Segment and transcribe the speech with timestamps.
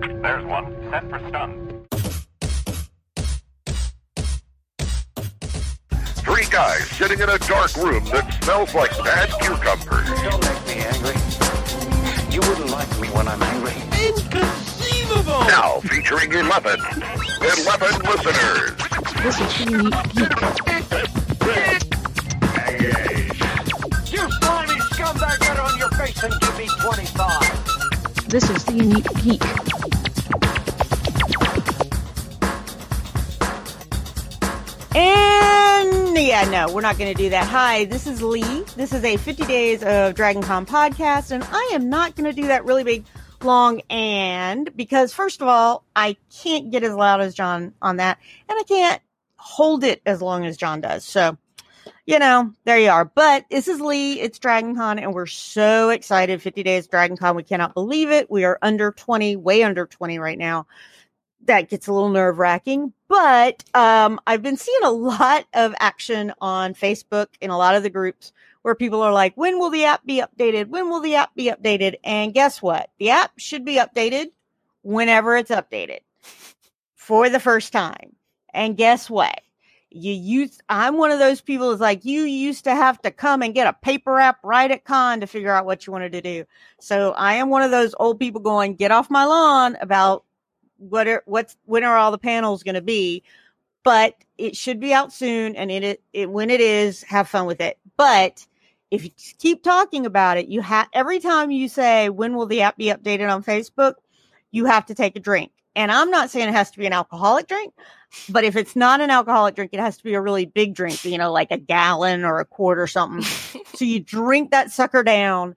[0.00, 0.74] There's one.
[0.90, 1.86] Set for stun.
[6.24, 10.08] Three guys sitting in a dark room that smells like bad cucumbers.
[10.22, 11.16] Don't make me angry.
[12.30, 13.74] You wouldn't like me when I'm angry.
[14.06, 15.40] Inconceivable!
[15.46, 16.80] Now featuring 11.
[16.80, 18.76] 11 listeners.
[19.22, 20.32] This is the unique geek.
[24.12, 28.28] You slimy scumbag, get on your face and give me 25.
[28.28, 29.79] This is the unique geek.
[34.92, 37.46] And yeah, no, we're not going to do that.
[37.46, 38.64] Hi, this is Leigh.
[38.74, 42.48] This is a 50 Days of DragonCon podcast, and I am not going to do
[42.48, 43.04] that really big,
[43.40, 48.18] long and because first of all, I can't get as loud as John on that,
[48.48, 49.00] and I can't
[49.36, 51.04] hold it as long as John does.
[51.04, 51.38] So,
[52.04, 53.04] you know, there you are.
[53.04, 54.18] But this is Leigh.
[54.20, 56.42] It's DragonCon, and we're so excited.
[56.42, 57.36] 50 Days DragonCon.
[57.36, 58.28] We cannot believe it.
[58.28, 60.66] We are under 20, way under 20 right now
[61.44, 62.92] that gets a little nerve wracking.
[63.08, 67.82] But um, I've been seeing a lot of action on Facebook in a lot of
[67.82, 70.68] the groups where people are like, when will the app be updated?
[70.68, 71.94] When will the app be updated?
[72.04, 72.90] And guess what?
[72.98, 74.26] The app should be updated
[74.82, 76.00] whenever it's updated
[76.94, 78.14] for the first time.
[78.52, 79.40] And guess what?
[79.92, 83.42] You use, I'm one of those people is like, you used to have to come
[83.42, 86.20] and get a paper app right at con to figure out what you wanted to
[86.20, 86.44] do.
[86.78, 90.24] So I am one of those old people going, get off my lawn about
[90.80, 93.22] what are what's when are all the panels going to be?
[93.82, 97.60] But it should be out soon and it, it when it is have fun with
[97.60, 97.78] it.
[97.96, 98.46] But
[98.90, 102.62] if you keep talking about it you have every time you say when will the
[102.62, 103.94] app be updated on facebook?
[104.52, 105.52] you have to take a drink.
[105.76, 107.72] And i'm not saying it has to be an alcoholic drink
[108.28, 111.04] but if it's not an alcoholic drink it has to be a really big drink
[111.04, 113.24] you know like a gallon or a quart or something.
[113.74, 115.54] So you drink that sucker down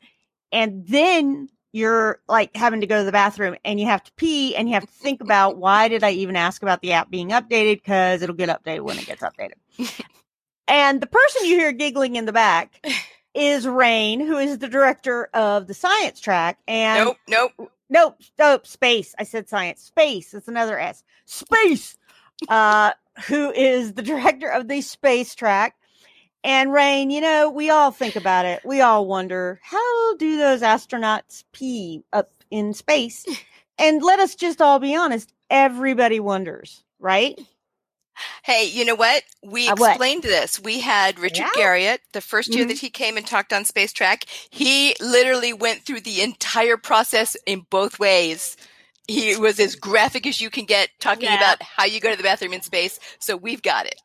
[0.51, 4.55] and then you're like having to go to the bathroom and you have to pee
[4.55, 7.29] and you have to think about why did I even ask about the app being
[7.29, 7.77] updated?
[7.77, 9.55] Because it'll get updated when it gets updated.
[10.67, 12.85] and the person you hear giggling in the back
[13.33, 16.59] is Rain, who is the director of the science track.
[16.67, 17.71] And Nope, nope.
[17.89, 19.15] nope, nope, space.
[19.17, 19.81] I said science.
[19.81, 20.33] Space.
[20.33, 21.03] It's another S.
[21.25, 21.97] Space.
[22.47, 22.91] Uh,
[23.27, 25.75] who is the director of the space track.
[26.43, 28.61] And Rain, you know, we all think about it.
[28.65, 33.25] We all wonder how do those astronauts pee up in space?
[33.79, 35.33] And let us just all be honest.
[35.49, 37.39] Everybody wonders, right?
[38.43, 39.23] Hey, you know what?
[39.43, 39.91] We Uh, what?
[39.91, 40.59] explained this.
[40.59, 41.51] We had Richard Yeah.
[41.57, 42.69] Garriott the first year Mhm.
[42.69, 44.25] that he came and talked on Space Track.
[44.51, 48.57] He literally went through the entire process in both ways.
[49.07, 51.35] He was as graphic as you can get talking Yeah.
[51.35, 52.99] about how you go to the bathroom in space.
[53.19, 54.01] So we've got it.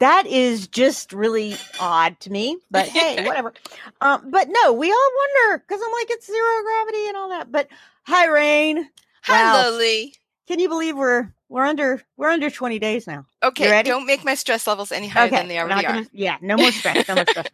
[0.00, 3.52] That is just really odd to me, but hey, whatever.
[4.00, 7.52] Um, but no, we all wonder because I'm like, it's zero gravity and all that.
[7.52, 7.68] But
[8.04, 8.88] hi, Rain.
[9.22, 9.70] Hi, Wow.
[9.70, 10.14] Lily.
[10.48, 13.26] Can you believe we're we're under we're under 20 days now?
[13.42, 13.88] Okay, ready?
[13.90, 15.92] don't make my stress levels any higher than they already are.
[15.92, 17.06] gonna- yeah, no more stress.
[17.08, 17.46] No more stress.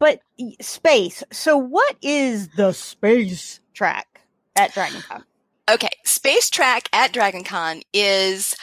[0.00, 0.20] But
[0.60, 1.22] space.
[1.32, 4.20] So, what is the space track
[4.56, 5.22] at DragonCon?
[5.70, 8.54] Okay, Space Track at DragonCon is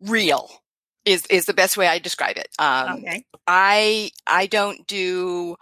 [0.00, 0.50] real.
[1.06, 2.48] Is is the best way I describe it.
[2.58, 3.24] Um, okay.
[3.46, 5.56] I I don't do.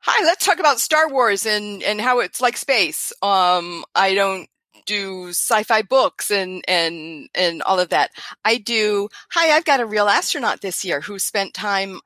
[0.00, 3.12] Hi, let's talk about Star Wars and and how it's like space.
[3.22, 4.48] Um, I don't
[4.86, 8.10] do sci-fi books and and and all of that.
[8.44, 9.08] I do.
[9.32, 12.00] Hi, I've got a real astronaut this year who spent time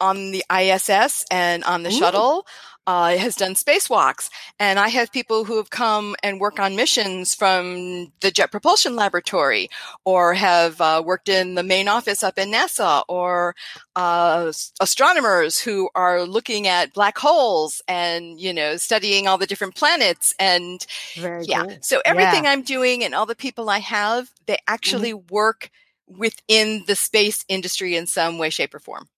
[0.00, 1.98] on the ISS and on the Ooh.
[1.98, 2.46] shuttle.
[2.86, 4.30] Uh, has done spacewalks,
[4.60, 8.94] and I have people who have come and work on missions from the Jet Propulsion
[8.94, 9.68] Laboratory,
[10.04, 13.54] or have uh, worked in the main office up in NASA, or
[13.96, 19.74] uh, astronomers who are looking at black holes and you know studying all the different
[19.74, 20.34] planets.
[20.38, 20.86] And
[21.16, 21.78] Very yeah cool.
[21.80, 22.50] so everything Yeah.
[22.50, 25.70] i'm doing and all the people i have they actually work
[26.08, 29.08] within the space industry in some way shape or form.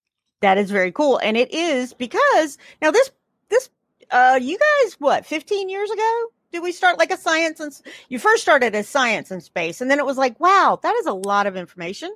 [0.41, 3.11] That is very cool, and it is because now this
[3.49, 3.69] this
[4.11, 7.71] uh you guys what 15 years ago did we start like a science and
[8.09, 11.05] you first started as science and space, and then it was like wow that is
[11.05, 12.13] a lot of information.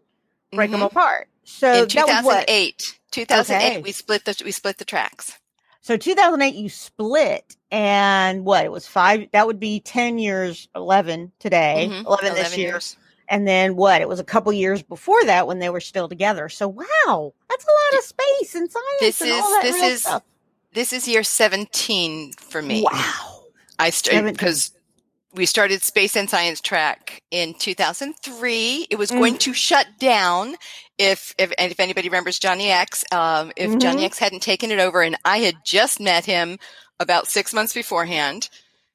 [0.54, 0.86] Break them Mhm.
[0.88, 1.30] apart.
[1.46, 3.82] So in that was what 2008 2008 Okay.
[3.82, 5.38] we split the we split the tracks
[5.82, 8.64] So 2008, you split, and what?
[8.64, 9.28] It was five.
[9.34, 12.06] That would be 10 years, 11 today, Mhm.
[12.06, 12.70] 11 this year.
[12.70, 12.96] years.
[13.28, 14.02] And then what?
[14.02, 16.48] It was a couple years before that when they were still together.
[16.50, 19.82] So wow, that's a lot of space and science This and is- all that this
[19.82, 20.24] is stuff.
[20.74, 23.44] This is year 17 for me Wow.
[23.80, 24.72] I started because
[25.34, 28.88] we started Space and Science Track in 2003.
[28.90, 29.18] It was Mm.
[29.20, 30.56] going to shut down
[31.00, 33.04] if if and if anybody remembers Johnny X.
[33.12, 34.06] Um, if Johnny Mhm.
[34.06, 36.60] X hadn't taken it over, and I had just met him
[37.00, 38.50] about six months beforehand.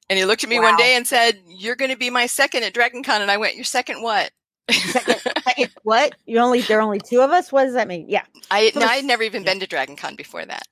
[0.09, 0.65] And he looked at me Wow.
[0.71, 3.55] one day and said, "You're going to be my second at DragonCon." And I went,
[3.55, 4.31] "Your second what?"
[4.77, 6.13] Second, second, what?
[6.25, 7.51] You only there are only two of us.
[7.51, 8.05] What does that mean?
[8.09, 10.63] Yeah, I So no, I had never even been to DragonCon before that.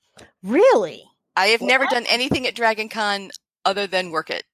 [0.42, 1.04] really.
[1.36, 3.30] I have never done anything at DragonCon
[3.64, 4.44] other than work it.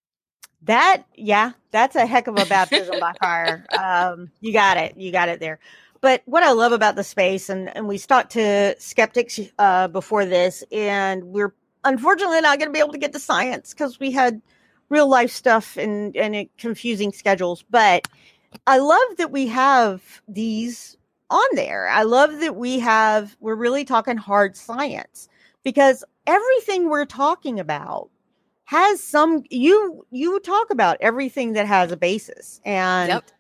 [0.63, 3.67] That yeah, that's a heck of a baptism by fire.
[3.73, 5.59] Um, you got it, you got it there.
[6.01, 10.25] But what I love about the space, and and we talked to skeptics uh, before
[10.27, 11.55] this, and we're
[11.85, 14.41] unfortunately not going to be able to get to science because we had
[14.91, 17.65] real life stuff and and it, confusing schedules.
[17.71, 18.09] But
[18.67, 20.97] I love that we have these
[21.31, 21.89] on there.
[21.89, 25.29] I love that we have we're really talking hard science
[25.63, 28.11] because everything we're talking about
[28.65, 33.31] has some you you talk about everything that has a basis and Yep.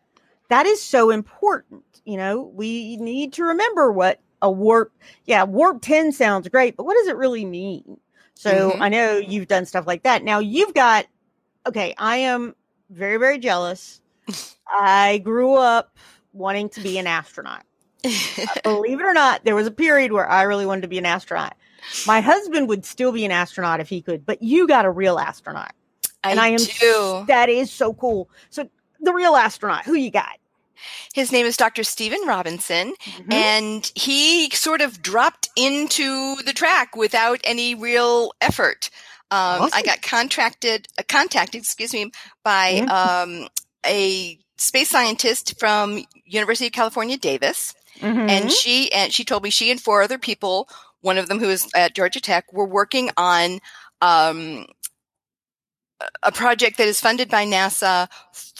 [0.50, 4.92] that is so important you know we need to remember what a warp
[5.24, 7.98] yeah warp 10 sounds great but what does it really mean
[8.34, 8.82] so Mhm.
[8.82, 11.06] i know you've done stuff like that now you've got
[11.66, 12.54] okay i am
[12.90, 14.02] very very jealous
[14.68, 15.96] i grew up
[16.32, 17.62] wanting to be an astronaut
[18.64, 21.06] believe it or not there was a period where i really wanted to be an
[21.06, 21.54] astronaut
[22.06, 25.18] my husband would still be an astronaut if he could but you got a real
[25.18, 25.72] astronaut
[26.24, 27.24] and I, am do.
[27.28, 28.30] that is so cool.
[28.48, 28.68] So
[29.00, 30.38] the real astronaut, who you got?
[31.12, 31.84] His name is Dr.
[31.84, 33.32] Stephen Robinson, Mhm.
[33.32, 38.88] and he sort of dropped into the track without any real effort.
[39.30, 42.10] Um, I got contracted, uh, contacted, excuse me,
[42.42, 43.20] by Yeah.
[43.22, 43.48] um,
[43.86, 48.28] a space scientist from University of California, Davis, Mhm.
[48.28, 50.68] and she and she told me she and four other people,
[51.00, 53.60] one of them who is at Georgia Tech, were working on
[54.00, 54.66] um,
[56.00, 58.08] a- a project that is funded by NASA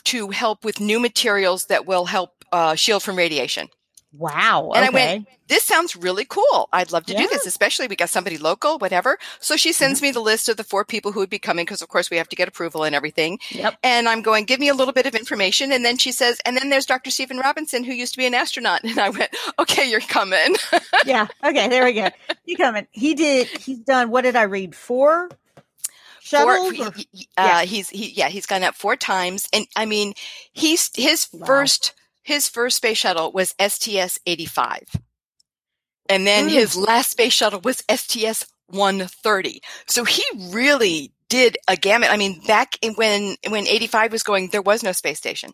[0.04, 3.68] to help with new materials that will help uh, shield from radiation.
[4.16, 4.70] Wow.
[4.74, 6.68] And I went, this sounds really cool.
[6.72, 7.22] I'd love to Yeah.
[7.22, 9.18] do this, especially we got somebody local, whatever.
[9.40, 11.82] So she sends me the list of the four people who would be coming because,
[11.82, 13.38] of course, we have to get approval and everything.
[13.50, 13.76] Yep.
[13.82, 15.72] And I'm going, give me a little bit of information.
[15.72, 17.10] And then she says, and then there's Dr.
[17.10, 18.80] Stephen Robinson, who used to be an astronaut.
[18.84, 20.56] And I went, okay, you're coming.
[21.06, 21.26] yeah.
[21.44, 21.68] Okay.
[21.68, 22.08] There we go.
[22.44, 22.86] You coming?
[22.92, 23.48] He did.
[23.48, 24.10] He's done.
[24.10, 24.74] What did I read?
[24.74, 25.28] Four
[26.20, 26.76] shuttles.
[26.76, 27.58] Four, he- he- Yeah.
[27.58, 30.14] uh, he's he yeah he's gone up four times, and I mean
[30.52, 31.46] he's his Wow.
[31.46, 31.92] first
[32.24, 34.88] his first space shuttle was STS eighty five,
[36.08, 36.52] and then Mm.
[36.52, 39.60] his last space shuttle was STS one thirty.
[39.86, 42.10] So he really did a gamut.
[42.10, 45.52] I mean, back in, when when eighty five was going, there was no space station.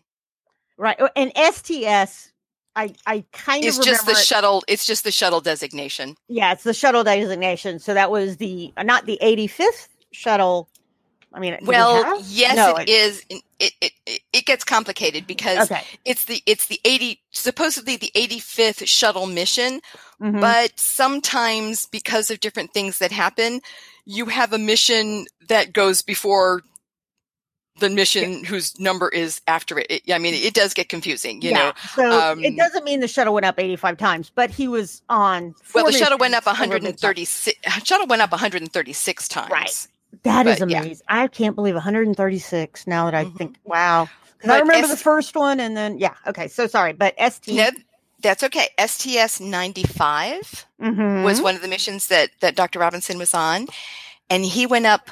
[0.77, 0.97] right.
[0.99, 2.29] Oh, And STS.
[2.73, 4.63] I I kind It's of just the it- shuttle.
[4.67, 6.15] It's just the shuttle designation.
[6.29, 7.79] yeah, it's the shuttle designation.
[7.79, 10.69] So that was the not the 85th shuttle.
[11.33, 13.23] I mean, Well, yes, No, it is.
[13.29, 13.73] It, it
[14.05, 15.83] it it gets complicated because Okay.
[16.03, 19.81] it's the it's the 80 supposedly the 85th shuttle mission
[20.21, 20.41] Mhm.
[20.41, 23.61] but sometimes because of different things that happen
[24.05, 26.63] you have a mission that goes before
[27.79, 29.87] the mission whose number is after it.
[29.89, 33.07] It- i mean it does get confusing you know So um, it doesn't mean the
[33.07, 35.53] shuttle went up 85 times, but he was on.
[35.75, 39.87] well the shuttle went up missions over the 136 shuttle went up 136 times Right.
[40.23, 40.81] That is but, yeah.
[40.81, 41.05] amazing.
[41.07, 43.37] I can't believe 136 now that I Mhm.
[43.37, 44.07] think, wow.
[44.39, 46.13] 'Cause I remember S- the first one and then, yeah.
[46.27, 46.47] Okay.
[46.47, 46.93] So sorry.
[46.93, 47.55] But ST.
[47.55, 47.69] no,
[48.21, 51.23] that's okay sts 95 Mhm.
[51.23, 52.79] was one of the missions that that Dr.
[52.79, 53.67] Robinson was on,
[54.29, 55.09] and he went up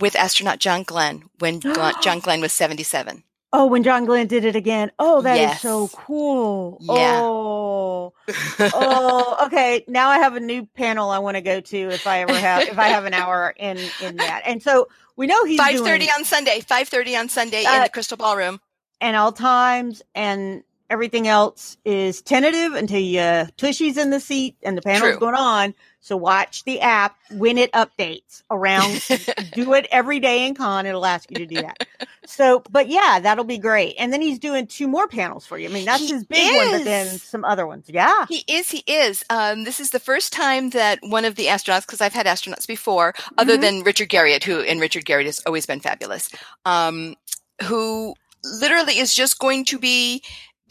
[0.00, 3.22] with astronaut John Glenn when John Glenn was seventy seven.
[3.52, 4.90] Oh, when John Glenn did it again.
[4.98, 5.60] Oh, that is Yes.
[5.60, 6.78] so cool.
[6.80, 7.20] Yeah.
[7.22, 8.14] Oh.
[8.60, 9.84] oh, okay.
[9.88, 12.62] Now I have a new panel I want to go to if I ever have
[12.68, 14.42] if I have an hour in in that.
[14.46, 16.60] And so we know he's Five thirty doing on Sunday.
[16.60, 18.60] Five thirty on Sunday in Uh, the Crystal Ballroom.
[19.00, 24.76] and all times and everything else is tentative until you tushies in the seat and
[24.76, 25.18] the panel's True.
[25.20, 25.74] going on.
[26.04, 29.00] So watch the app when it updates around.
[29.54, 30.84] do it every day in con.
[30.84, 31.86] It'll ask you to do that.
[32.26, 33.94] So, but yeah, that'll be great.
[33.98, 35.68] And then he's doing two more panels for you.
[35.68, 37.86] I mean, that's He his big one, but then some other ones.
[37.88, 38.26] Yeah.
[38.28, 38.68] He is.
[38.70, 39.24] He is.
[39.30, 42.66] Um, this is the first time that one of the astronauts, because I've had astronauts
[42.66, 43.60] before, other Mhm.
[43.60, 46.28] than Richard Garriott, who and Richard Garriott has always been fabulous,
[46.64, 47.14] um,
[47.62, 50.20] who literally is just going to be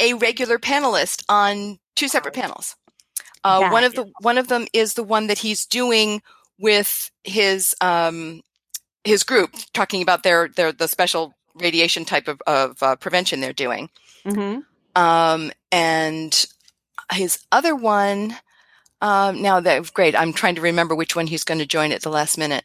[0.01, 2.75] a regular panelist on two separate panels.
[3.43, 6.21] Uh, That one of the one of them is the one that he's doing
[6.59, 8.41] with his um,
[9.03, 13.53] his group, talking about their their the special radiation type of, of uh, prevention they're
[13.53, 13.89] doing.
[14.25, 14.59] Mm-hmm.
[15.01, 16.45] Um, and
[17.13, 18.35] his other one,
[19.01, 22.01] um, now that great, I'm trying to remember which one he's going to join at
[22.01, 22.63] the last minute.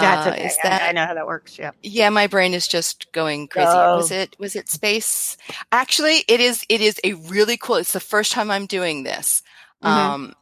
[0.00, 1.58] That's Uh, is I- that I know how that works.
[1.58, 1.70] Yeah.
[1.82, 3.68] yeah, my brain is just going crazy.
[3.70, 3.96] Oh.
[3.96, 5.36] Was it was it space?
[5.72, 7.76] Actually, it is it is a really cool.
[7.76, 9.42] It's the first time I'm doing this.
[9.82, 9.88] Mhm.
[9.88, 10.34] Um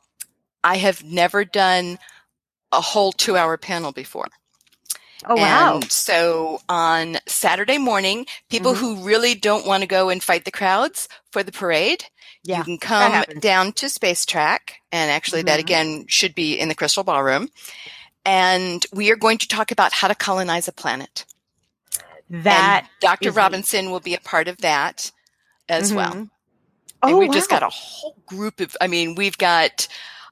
[0.65, 1.99] I have never done
[2.73, 4.27] a whole 2-hour panel before.
[5.25, 5.75] Oh wow.
[5.77, 8.79] And so on Saturday morning, people Mhm.
[8.79, 12.05] who really don't want to go and fight the crowds for the parade,
[12.43, 12.59] yeah.
[12.59, 14.81] you can come down to Space Track.
[14.93, 15.63] And actually, that Mhm.
[15.63, 17.49] again should be in the Crystal Ballroom.
[18.27, 21.25] And we are going to talk about how to colonize a planet.
[22.29, 23.31] That and Dr.
[23.31, 25.13] Robinson will be a part of that
[25.69, 26.13] as well.
[26.13, 26.31] Mhm.
[27.03, 29.87] And Oh, we've just got a whole group of, I mean, we've got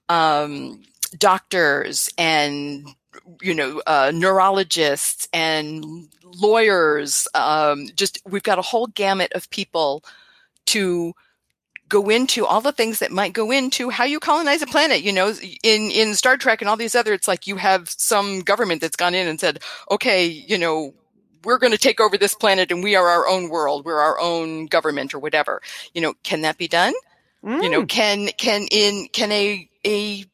[0.08, 0.82] um,
[1.16, 2.88] doctors and,
[3.40, 7.28] you know, uh, neurologists and lawyers.
[7.34, 10.04] Um, just, we've got a whole gamut of people
[10.66, 11.14] to
[11.88, 15.02] go into all the things that might go into how you colonize a planet.
[15.02, 18.40] You know, in, in Star Trek and all these other, it's like you have some
[18.40, 19.60] government that's gone in and said,
[19.90, 20.94] okay, you know,
[21.44, 23.84] we're going to take over this planet and we are our own world.
[23.84, 25.60] We're our own government or whatever.
[25.94, 26.94] You know, can that be done?
[27.62, 27.88] You know, Mm.
[27.88, 30.24] can, can in, can a, a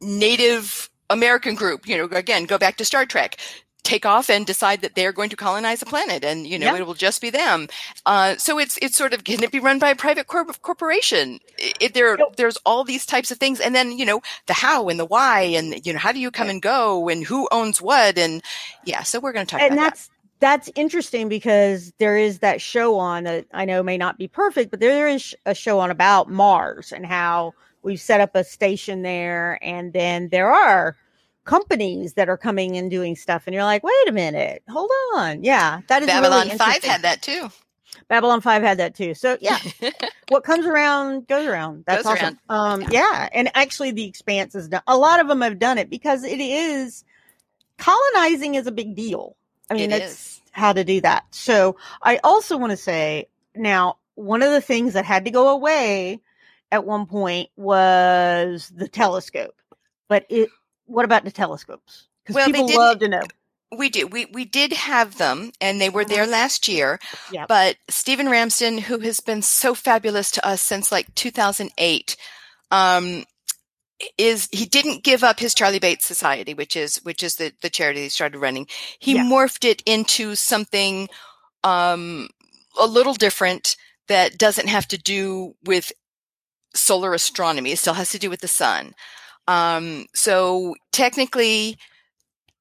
[0.00, 3.38] Native American group, you know, again, go back to Star Trek,
[3.84, 6.80] take off and decide that they're going to colonize a planet and, you know, Yeah.
[6.80, 7.68] it will just be them.
[8.06, 11.38] Uh, so it's, it's sort of, can it be run by a private corp- corporation?
[11.58, 13.60] It, it- there, there's all these types of things.
[13.60, 16.30] And then, you know, the how and the why and, you know, how do you
[16.30, 18.18] come and go and who owns what?
[18.18, 18.42] And
[18.84, 19.90] yeah, so we're going to talk and about that.
[19.90, 20.10] that's
[20.40, 24.70] that's interesting because there is that show on that I know may not be perfect,
[24.70, 29.02] but there is a show on about Mars and how we've set up a station
[29.02, 30.96] there, and then there are
[31.44, 35.44] companies that are coming and doing stuff, and you're like, wait a minute, hold on,
[35.44, 37.50] yeah, that is Babylon really 5 had that too.
[38.08, 39.14] Babylon Five had that too.
[39.14, 39.58] So yeah,
[40.28, 41.84] what comes around goes around.
[41.86, 42.38] That's Goes awesome.
[42.48, 43.28] Um, yeah.
[43.32, 44.82] and actually, the Expanse has done.
[44.86, 47.04] A lot of them have done it because it is
[47.78, 49.36] colonizing is a big deal.
[49.70, 50.40] I mean, It it's is.
[50.52, 51.24] how to do that.
[51.30, 55.48] So I also want to say now one of the things that had to go
[55.48, 56.20] away
[56.70, 59.54] at one point was the telescope.
[60.08, 60.50] But it,
[60.86, 62.06] what about the telescopes?
[62.24, 63.22] Because Well, they people love to know.
[63.76, 64.06] We do.
[64.06, 67.00] We we did have them, and they were there last year.
[67.32, 67.48] Yep.
[67.48, 72.16] But Stephen Ramsden, who has been so fabulous to us since like 2008,
[72.70, 73.24] um,
[74.16, 77.70] is he didn't give up his Charlie Bates Society, which is which is the the
[77.70, 78.68] charity he started running.
[78.98, 79.24] He Yeah.
[79.24, 81.08] morphed it into something
[81.64, 82.28] um,
[82.78, 83.76] a little different
[84.08, 85.92] that doesn't have to do with
[86.74, 87.72] solar astronomy.
[87.72, 88.94] It still has to do with the sun.
[89.46, 91.76] Um, so technically,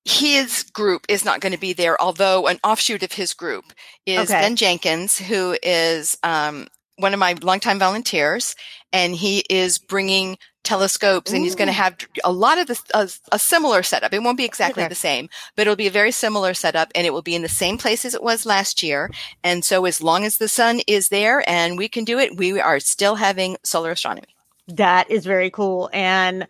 [0.05, 3.65] his group is not going to be there, although an offshoot of his group
[4.05, 4.41] is Okay.
[4.41, 8.55] Ben Jenkins, who is um, one of my longtime volunteers,
[8.91, 13.09] and he is bringing telescopes, and he's going to have a lot of this, a,
[13.33, 14.13] a similar setup.
[14.13, 14.89] It won't be exactly Okay.
[14.89, 17.49] the same, but it'll be a very similar setup, and it will be in the
[17.49, 19.09] same place as it was last year.
[19.43, 22.59] And so, as long as the sun is there and we can do it, we
[22.61, 24.27] are still having solar astronomy.
[24.67, 25.89] That is very cool.
[25.91, 26.47] And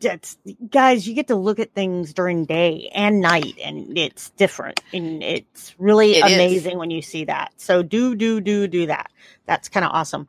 [0.00, 0.36] that's,
[0.70, 4.80] guys, you get to look at things during day and night, and it's different.
[4.92, 6.32] And it's really It is.
[6.32, 7.52] amazing when you see that.
[7.56, 9.10] So do, do, do, do that.
[9.46, 10.28] That's kind of awesome.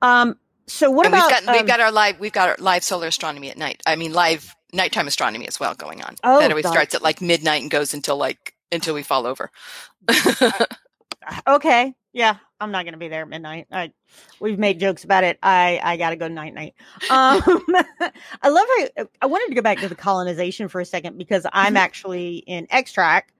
[0.00, 2.56] Um, so what and about, we've got we've um, got our live we've got our
[2.58, 3.82] live solar astronomy at night.
[3.86, 6.16] I mean, live nighttime astronomy as well going on.
[6.24, 6.72] Oh, that always God.
[6.72, 9.50] starts at like midnight and goes until like until we fall over.
[11.46, 11.94] Okay.
[12.12, 12.36] Yeah.
[12.58, 13.66] I'm not going to be there at midnight.
[13.70, 13.92] I,
[14.40, 15.38] we've made jokes about it.
[15.42, 16.74] I, I got to go night night.
[17.10, 17.42] Um,
[18.42, 21.46] I love how I wanted to go back to the colonization for a second because
[21.52, 21.78] I'm Mhm.
[21.78, 23.34] actually in X-Track,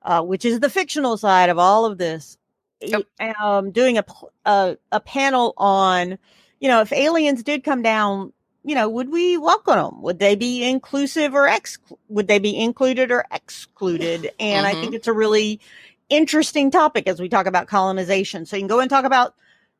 [0.00, 2.38] uh, which is the fictional side of all of this.
[2.80, 3.02] Yep.
[3.38, 4.04] Um, doing a,
[4.46, 6.18] a, a panel on,
[6.58, 8.32] you know, if aliens did come down,
[8.64, 10.02] you know, would we welcome them?
[10.02, 11.78] Would they be inclusive or ex?
[12.08, 14.30] Would they be included or excluded?
[14.40, 15.60] And I think it's a really
[16.12, 18.44] interesting topic as we talk about colonization.
[18.44, 19.34] So you can go and talk about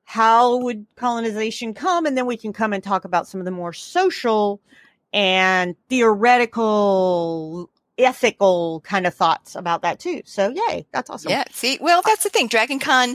[0.05, 3.51] how would colonization come, and then we can come and talk about some of the
[3.51, 4.61] more social
[5.13, 10.23] and theoretical, ethical kind of thoughts about that too.
[10.25, 11.31] So yay, that's awesome.
[11.31, 11.45] Yeah.
[11.53, 12.49] See, well, that's the thing.
[12.49, 13.15] Dragon Con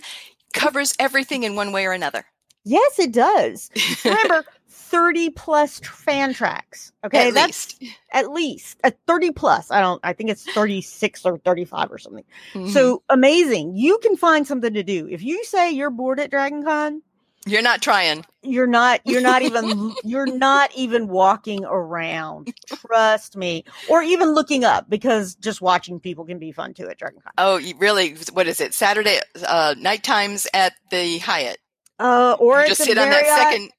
[0.53, 2.25] covers everything in one way or another.
[2.63, 3.71] Yes, it does.
[4.05, 4.45] Remember,
[4.89, 6.91] 30 plus fan tracks.
[7.03, 7.29] Okay.
[7.29, 7.95] At that's least.
[8.11, 9.69] at least a 30 plus.
[9.71, 12.23] I don't, I think it's 36 or 35 or something.
[12.53, 12.69] Mhm.
[12.71, 13.75] So amazing.
[13.75, 15.07] You can find something to do.
[15.09, 17.01] If you say you're bored at Dragon Con,
[17.45, 18.25] you're not trying.
[18.43, 24.65] you're not you're not even you're not even walking around trust me or even looking
[24.65, 28.15] up because just watching people can be fun too at dragon con Oh, really?
[28.33, 28.73] What is it?
[28.73, 31.57] Saturday uh, night times at the Hyatt.
[31.99, 33.69] uh or You just the sit on that second.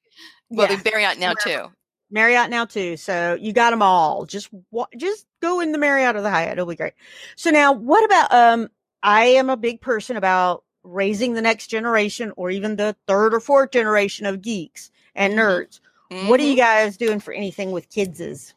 [0.49, 1.67] Well, Yeah, the Marriott now wherever.
[1.67, 1.73] too.
[2.11, 4.49] marriott now too so you got them all just
[4.97, 6.93] just go in the marriott or the hyatt it'll be great
[7.35, 8.67] so now what about um
[9.03, 13.39] i am a big person about raising the next generation or even the third or
[13.39, 15.37] fourth generation of geeks and Mhm.
[15.37, 15.79] nerds
[16.27, 18.55] what are you guys doing for anything with kidses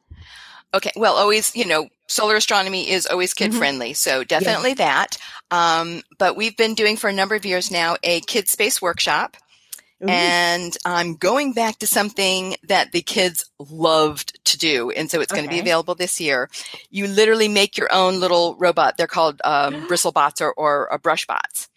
[0.74, 0.90] Okay.
[0.96, 3.92] Well, always, you know, solar astronomy is always kid friendly.
[3.92, 5.18] So definitely that.
[5.50, 9.36] Um, but we've been doing for a number of years now a kid space workshop.
[10.02, 10.08] Ooh.
[10.08, 14.90] And I'm going back to something that the kids loved to do.
[14.90, 16.50] And so it's going to be available this year.
[16.90, 18.96] You literally make your own little robot.
[18.96, 21.68] They're called um, bristle bots or, or uh, brush bots.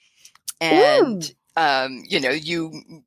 [0.60, 3.04] And, um, you know, you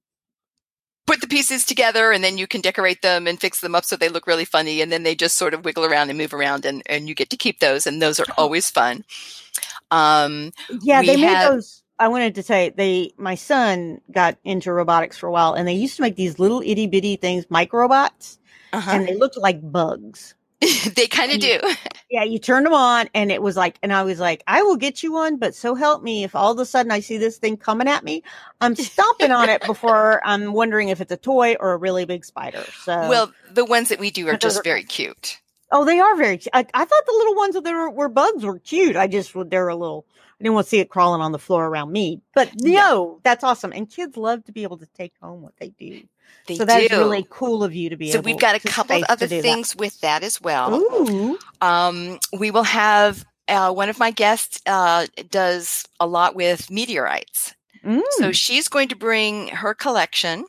[1.06, 3.96] put the pieces together and then you can decorate them and fix them up so
[3.96, 4.82] they look really funny.
[4.82, 7.30] And then they just sort of wiggle around and move around and, and you get
[7.30, 7.88] to keep those.
[7.88, 9.04] And those are always fun.
[9.90, 11.82] Um, Yeah, they made those.
[11.98, 13.12] I wanted to say they.
[13.16, 16.62] My son got into robotics for a while, and they used to make these little
[16.64, 18.38] itty bitty things, microbots,
[18.72, 18.90] uh-huh.
[18.90, 20.34] and they looked like bugs.
[20.94, 21.60] they kind of do.
[22.10, 24.76] Yeah, you turned them on, and it was like, and I was like, I will
[24.76, 27.36] get you one, but so help me, if all of a sudden I see this
[27.36, 28.22] thing coming at me,
[28.62, 32.24] I'm stomping on it before I'm wondering if it's a toy or a really big
[32.24, 32.64] spider.
[32.80, 35.38] So, Well, the ones that we do are just are very cute.
[35.70, 36.40] oh, they are very.
[36.54, 38.96] I, I thought the little ones that were, were bugs were cute.
[38.96, 40.06] I just they're a little.
[40.40, 42.20] I didn't want to see it crawling on the floor around me.
[42.34, 45.70] But no, that's awesome, and kids love to be able to take home what they
[45.70, 46.02] do.
[46.46, 46.98] They so that's do.
[46.98, 49.42] really cool of you to be so we've got a couple of other do that.
[49.42, 51.36] things with that as well.
[51.60, 57.54] Um, we will have uh, one of my guests uh, does a lot with meteorites.
[57.84, 58.02] Mm.
[58.12, 60.44] So she's going to bring her collection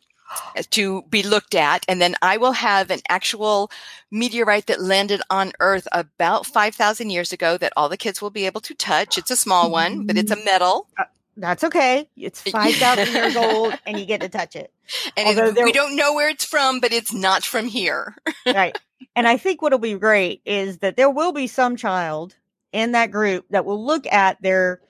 [0.72, 3.72] to be looked at, and then I will have an actual
[4.12, 8.46] meteorite that landed on Earth about 5,000 years ago that all the kids will be
[8.46, 9.18] able to touch.
[9.18, 10.46] It's a small one, but it's a mm-hmm.
[10.46, 10.88] metal.
[10.98, 11.04] Uh,
[11.40, 12.10] that's okay.
[12.18, 14.72] It's five thousand years old, and you get to touch it.
[15.16, 18.16] And it, there- we don't know where it's from, but it's not from here.
[18.46, 18.78] right.
[19.16, 22.36] And I think what'll be great is that there will be some child
[22.72, 24.82] in that group that will look at their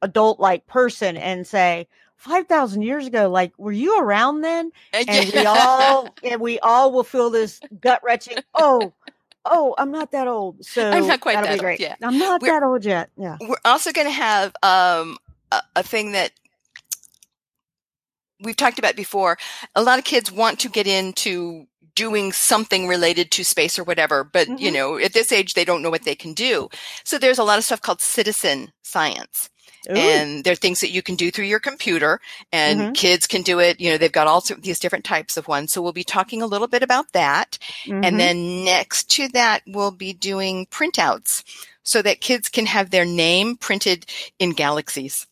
[0.00, 1.88] adult like person and say,
[2.18, 4.70] 5,000 years ago, like, were you around then?
[4.92, 8.38] And we all, and we all will feel this gut wrenching.
[8.54, 8.92] Oh,
[9.44, 10.64] oh, I'm not that old.
[10.64, 11.80] So I'm not quite that'll that be old, great.
[11.80, 11.94] yeah.
[12.02, 13.10] I'm not We're- that old yet.
[13.16, 13.36] Yeah.
[13.40, 15.16] We're also going to have um,
[15.52, 16.32] a, a thing that
[18.40, 19.36] we've talked about before.
[19.74, 24.22] A lot of kids want to get into doing something related to space or whatever,
[24.22, 24.74] but you Mhm.
[24.74, 26.68] know, at this age, they don't know what they can do.
[27.02, 29.50] So there's a lot of stuff called citizen science.
[29.90, 29.94] Ooh.
[29.96, 32.20] And there are things that you can do through your computer
[32.52, 32.94] and Mhm.
[32.94, 33.80] kids can do it.
[33.80, 35.72] You know, they've got all these different types of ones.
[35.72, 37.58] So we'll be talking a little bit about that.
[37.86, 38.04] Mhm.
[38.04, 41.42] And then next to that, we'll be doing printouts
[41.82, 44.04] so that kids can have their name printed
[44.38, 45.26] in galaxies.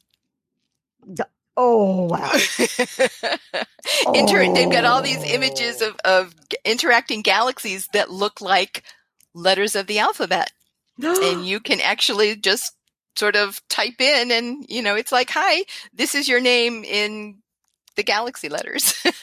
[1.58, 2.30] oh, wow.
[4.14, 5.24] Inter- they've got all these Oh.
[5.24, 8.82] images of, of interacting galaxies that look like
[9.34, 10.50] letters of the alphabet.
[11.02, 12.72] and you can actually just
[13.16, 17.38] sort of type in and, you know, it's like, hi, this is your name in
[17.96, 18.94] the galaxy letters.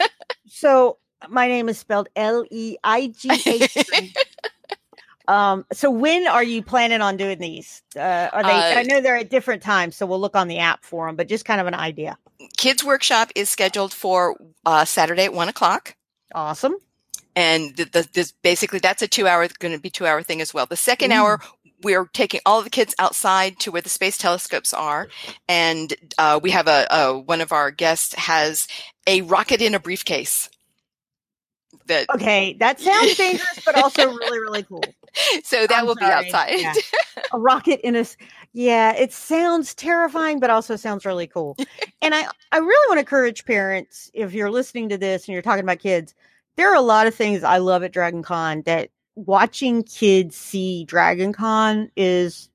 [0.55, 0.97] So
[1.29, 3.77] my name is spelled L E I G H.
[5.25, 5.65] Um.
[5.71, 7.81] So when are you planning on doing these?
[7.95, 8.01] Uh,
[8.33, 8.49] are they?
[8.49, 11.15] Uh, I know they're at different times, so we'll look on the app for them.
[11.15, 12.17] But just kind of an idea.
[12.57, 15.95] Kids Workshop is scheduled for uh, Saturday at one o'clock.
[16.35, 16.75] Awesome.
[17.37, 20.41] and the, the, this basically that's a two hour going to be two hour thing
[20.41, 21.15] as well the second Mm.
[21.15, 21.41] hour
[21.83, 25.07] we're taking all of the kids outside to where the space telescopes are
[25.47, 28.67] and uh, we have a, a one of our guests has
[29.07, 30.49] a rocket in a briefcase
[31.87, 34.83] that Okay, that sounds dangerous, but also really, really cool.
[35.43, 36.73] so that I'm will be outside Yeah.
[37.33, 38.05] A rocket in a
[38.53, 41.57] Yeah, it sounds terrifying, but also sounds really cool.
[42.01, 45.41] And I, I really want to encourage parents if you're listening to this and you're
[45.41, 46.13] talking about kids.
[46.57, 50.85] There are a lot of things I love at Dragon Con that watching kids see
[50.85, 52.49] Dragon Con is.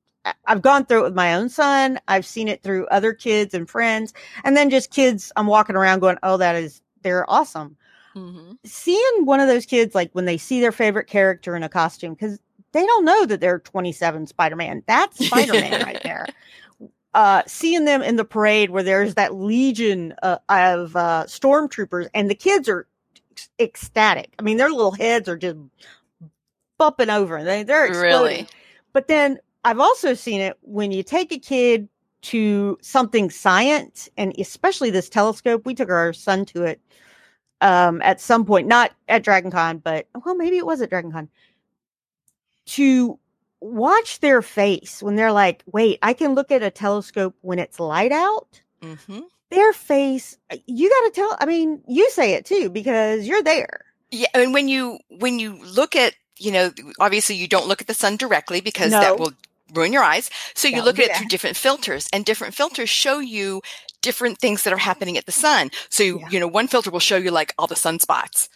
[0.46, 1.98] I've gone through it with my own son.
[2.06, 4.12] I've seen it through other kids and friends,
[4.44, 5.32] and then just kids.
[5.36, 7.76] I'm walking around going, "Oh, that is they're awesome."
[8.16, 8.56] Mhm.
[8.64, 12.14] seeing one of those kids like when they see their favorite character in a costume
[12.14, 12.40] because
[12.72, 16.26] they don't know that they're 27 spider-man that's spider-man right there
[17.14, 22.30] uh seeing them in the parade where there's that legion uh, of uh stormtroopers and
[22.30, 22.88] the kids are
[23.30, 25.58] ec- ecstatic i mean their little heads are just
[26.78, 28.10] bumping over they, they're exploding.
[28.10, 28.46] really
[28.92, 31.88] but then i've also seen it when you take a kid
[32.20, 36.80] to something science and especially this telescope we took our son to it
[37.60, 41.12] um at some point not at dragon con but well maybe it was at dragon
[41.12, 41.28] con
[42.66, 43.18] to
[43.60, 47.80] watch their face when they're like wait i can look at a telescope when it's
[47.80, 48.60] light out?
[48.82, 53.26] Hmm their face uh, you got to tell i mean you say it too because
[53.26, 53.84] you're there.
[54.10, 56.70] Yeah and when you when you look at you know
[57.00, 59.00] obviously you don't look at the sun directly because No.
[59.00, 59.32] that will
[59.74, 63.18] ruin your eyes so you look at it through different filters and different filters show
[63.18, 63.60] you
[64.00, 66.28] different things that are happening at the sun so you, Yeah.
[66.30, 68.48] you know one filter will show you like all the sunspots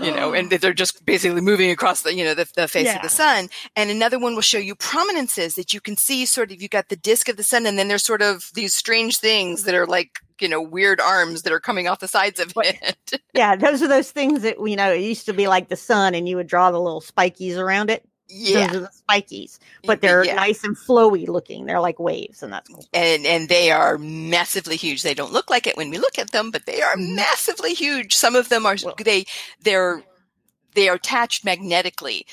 [0.00, 2.96] you know, and they're just basically moving across the, you know, the, the face Yeah.
[2.96, 3.48] of the sun.
[3.76, 6.88] And another one will show you prominences that you can see sort of, you got
[6.88, 9.86] the disk of the sun and then there's sort of these strange things that are
[9.86, 13.20] like, you know, weird arms that are coming off the sides of it.
[13.34, 14.92] Yeah, those are those things that you know.
[14.92, 17.90] It used to be like the sun, and you would draw the little spikies around
[17.90, 18.06] it.
[18.28, 18.68] yeah.
[18.68, 20.36] Those are the spikies, but they're Yeah.
[20.36, 21.66] nice and flowy looking.
[21.66, 22.84] They're like waves, and that's cool.
[22.92, 25.02] and and they are massively huge.
[25.02, 27.16] They don't look like it when we look at them, but they are Mhm.
[27.16, 28.14] massively huge.
[28.14, 29.24] Some of them are Well- they
[29.62, 30.04] they're
[30.74, 32.26] they are attached magnetically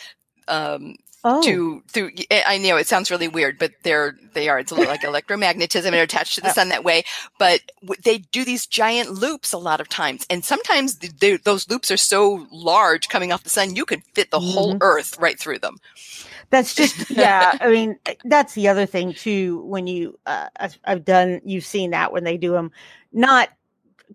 [0.47, 2.11] um, Oh, to through.
[2.31, 4.59] I know it sounds really weird, but they're they are.
[4.59, 7.03] It's a little like electromagnetism and attached to the sun that way.
[7.37, 7.61] But
[8.03, 11.97] they do these giant loops a lot of times, and sometimes they, those loops are
[11.97, 14.79] so large coming off the sun, you could fit the whole Mhm.
[14.81, 15.77] Earth right through them.
[16.49, 17.57] that's just yeah.
[17.61, 19.61] I mean, that's the other thing too.
[19.65, 20.47] When you, uh,
[20.85, 22.71] I've done, you've seen that when they do them,
[23.13, 23.49] not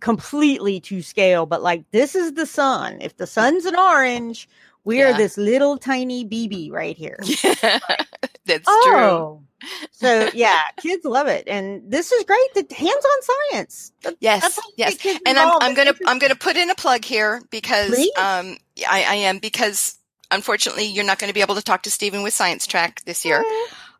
[0.00, 2.98] completely to scale, but like this is the sun.
[3.00, 4.48] If the sun's an orange,
[4.86, 7.18] we are this little tiny BB right here.
[7.44, 7.78] Yeah,
[8.46, 8.94] That's true.
[8.94, 9.42] Oh,
[9.90, 12.54] so yeah, kids love it, and this is great.
[12.54, 13.92] The hands-on science.
[14.02, 15.20] That- Yes, that's how you yes.
[15.26, 15.58] and I'm.
[15.60, 15.94] I'm gonna.
[16.06, 18.12] I'm gonna put in a plug here because Please.
[18.16, 18.56] um
[18.88, 19.98] I, I am because
[20.30, 23.24] unfortunately you're not going to be able to talk to Stephen with Science Track this
[23.24, 23.44] year.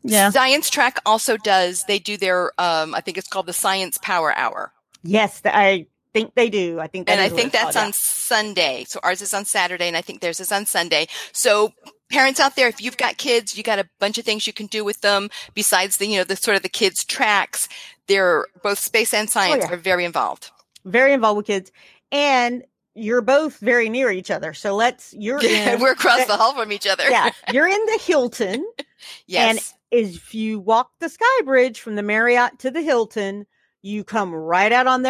[0.03, 0.31] Yeah.
[0.31, 4.33] Science Track also does they do their um I think it's called the Science Power
[4.37, 4.73] Hour.
[5.03, 5.87] Yes, I
[6.17, 6.81] think they do.
[6.81, 8.85] I think, that and I think that's on Sunday.
[8.89, 11.07] So ours is on Saturday, and I think theirs is on Sunday.
[11.33, 11.73] So
[12.11, 14.67] parents out there, if you've got kids, you got a bunch of things you can
[14.67, 17.69] do with them besides the you know the sort of the kids tracks.
[18.09, 19.75] They're both space and oh, science Oh, yeah.
[19.75, 20.51] are very involved.
[20.85, 21.71] very involved with kids,
[22.13, 22.63] and
[22.95, 24.55] you're both very near each other.
[24.55, 25.81] So let's you're in.
[25.81, 27.05] We're across the hall from each other.
[27.11, 28.65] yeah, you're in the Hilton.
[29.27, 29.75] yes.
[29.93, 30.59] And if you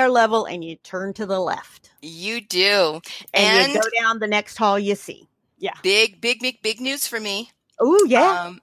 [0.09, 0.13] do.
[0.13, 1.91] level And, you turn to the left.
[2.03, 3.01] You do.
[3.35, 5.29] And you go down the next hall you see.
[5.59, 5.75] Yeah.
[5.83, 7.51] Big, big, big, big news for me.
[7.81, 8.61] Oh yeah, Um,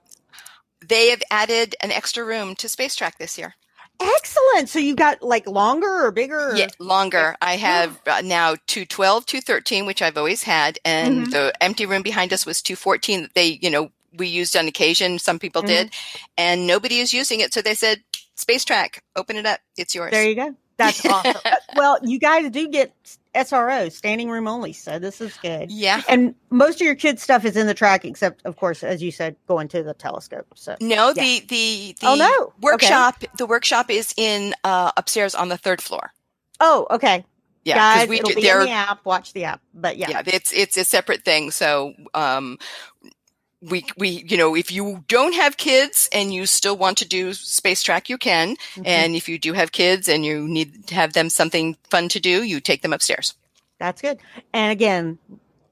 [0.86, 3.54] they have added an extra room to Space Track this year.
[4.00, 4.68] excellent.
[4.68, 6.50] So you got like longer or bigger?
[6.50, 7.36] or- Yeah, longer.
[7.40, 11.30] I have uh, now 212, 213, which I've always had, and Mhm.
[11.30, 15.18] the empty room behind us was 214 that they, you know, we used on occasion.
[15.18, 15.92] Some people did,
[16.38, 17.52] and nobody is using it.
[17.54, 18.02] So they said,
[18.36, 19.60] Space Track, open it up.
[19.76, 20.12] It's yours.
[20.12, 20.54] There you go.
[20.76, 21.40] That's awesome.
[21.44, 22.92] Uh, well, you guys do get
[23.34, 24.72] SRO, standing room only.
[24.72, 25.70] So this is good.
[25.70, 26.02] yeah.
[26.08, 29.12] And most of your kids' stuff is in the track, except, of course, as you
[29.12, 30.46] said, going to the telescope.
[30.56, 31.22] So No, Yeah.
[31.22, 32.26] the, the, the Oh, no.
[32.36, 32.52] Okay.
[32.88, 36.10] workshop, the workshop is in, uh, upstairs on the third floor.
[36.60, 37.24] oh, okay,
[37.64, 37.76] Yeah.
[37.76, 39.04] guys, we it'll do, be in the app.
[39.04, 39.60] Watch the app.
[39.74, 41.50] But yeah, yeah, it's it's a separate thing.
[41.50, 42.58] So um,
[43.70, 47.32] we we you know if you don't have kids and you still want to do
[47.32, 48.56] space track, you can.
[48.74, 48.82] Mhm.
[48.86, 52.20] And if you do have kids and you need to have them something fun to
[52.20, 53.34] do, you take them upstairs.
[53.78, 54.18] that's good.
[54.52, 55.18] And again,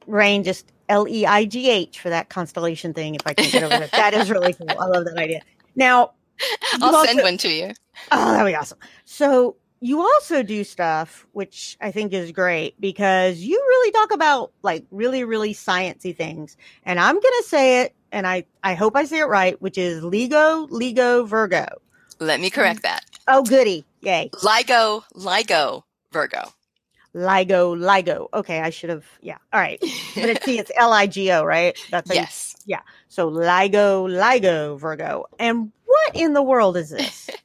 [0.07, 3.15] Rain just L E I G H for that constellation thing.
[3.15, 4.69] If I can get over it, that is really cool.
[4.71, 5.41] I love that idea.
[5.77, 6.13] Now,
[6.75, 7.73] I'll also- send one to you.
[8.11, 8.79] Oh, that'd be awesome.
[9.05, 14.53] So you also do stuff which I think is great because you really talk about
[14.63, 16.57] like really, really sciency things.
[16.85, 20.03] And I'm gonna say it, and I I hope I say it right, which is
[20.03, 21.67] LIGO, LIGO, Virgo.
[22.21, 22.83] Let me correct mm.
[22.83, 23.05] that.
[23.27, 23.85] Oh, goody!
[24.01, 24.31] Yay!
[24.43, 26.53] LIGO, LIGO, Virgo.
[27.15, 28.29] LIGO, LIGO.
[28.33, 29.05] Okay, I should have.
[29.21, 29.39] Yeah.
[29.53, 29.81] All right.
[30.15, 31.77] But it's see, it's L I G O, right?
[31.91, 32.25] That's you-
[32.67, 32.89] yes.
[33.09, 35.27] so LIGO, LIGO, Virgo.
[35.39, 37.29] And what in the world is this?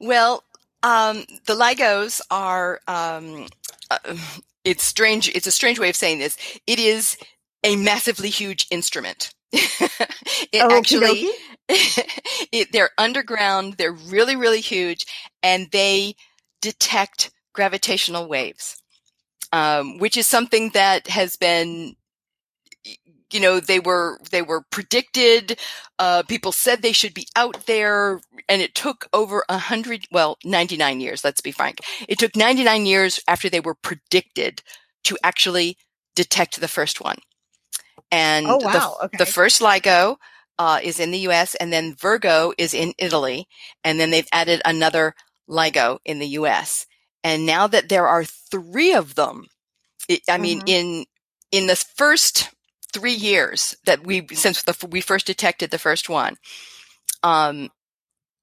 [0.00, 0.44] Well,
[0.82, 2.80] um, the LIGOs are.
[2.86, 3.46] Um,
[3.90, 4.16] uh,
[4.64, 5.28] it's strange.
[5.34, 6.36] It's a strange way of saying this.
[6.66, 7.16] It is
[7.64, 9.32] a massively huge instrument.
[9.52, 11.28] it Okie actually,
[12.52, 13.74] it, they're underground.
[13.74, 15.06] They're really, really huge,
[15.42, 16.14] and they
[16.60, 18.82] detect gravitational waves,
[19.52, 21.96] um, which is something that has been.
[23.32, 25.58] You know, they were they were predicted.
[25.98, 30.38] Uh, people said they should be out there and it took over a hundred, well,
[30.44, 31.80] 99 years, let's be frank.
[32.08, 34.62] It took 99 years after they were predicted
[35.04, 35.76] to actually
[36.14, 37.16] detect the first one.
[38.10, 38.96] And Oh, the, wow.
[39.04, 39.18] Okay.
[39.18, 40.16] the first LIGO
[40.58, 43.46] uh, is in the US and then Virgo is in Italy.
[43.84, 45.14] And then they've added another
[45.48, 46.86] LIGO in the US.
[47.22, 49.46] And now that there are three of them,
[50.08, 50.66] it, I mean, Mhm.
[50.66, 51.06] in,
[51.50, 52.50] in the first
[52.92, 56.36] three years that we, since the, we first detected the first one,
[57.22, 57.68] um,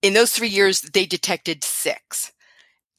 [0.01, 2.31] in those three years, they detected six.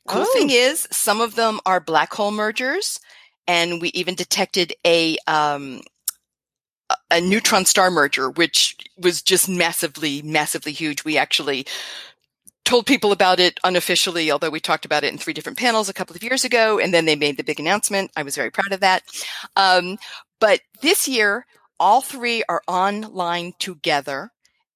[0.09, 0.33] Cool Oh.
[0.33, 2.99] thing is, some of them are black hole mergers,
[3.47, 5.81] and we even detected a um,
[6.91, 11.05] a- a neutron star merger, which was just massively, massively huge.
[11.05, 11.67] We actually
[12.65, 15.93] told people about it unofficially, although we talked about it in three different panels a
[15.95, 18.11] couple of years ago, and then they made the big announcement.
[18.17, 19.03] I was very proud of that.
[19.57, 19.99] Um,
[20.41, 21.47] But this year,
[21.81, 24.31] all three are online together.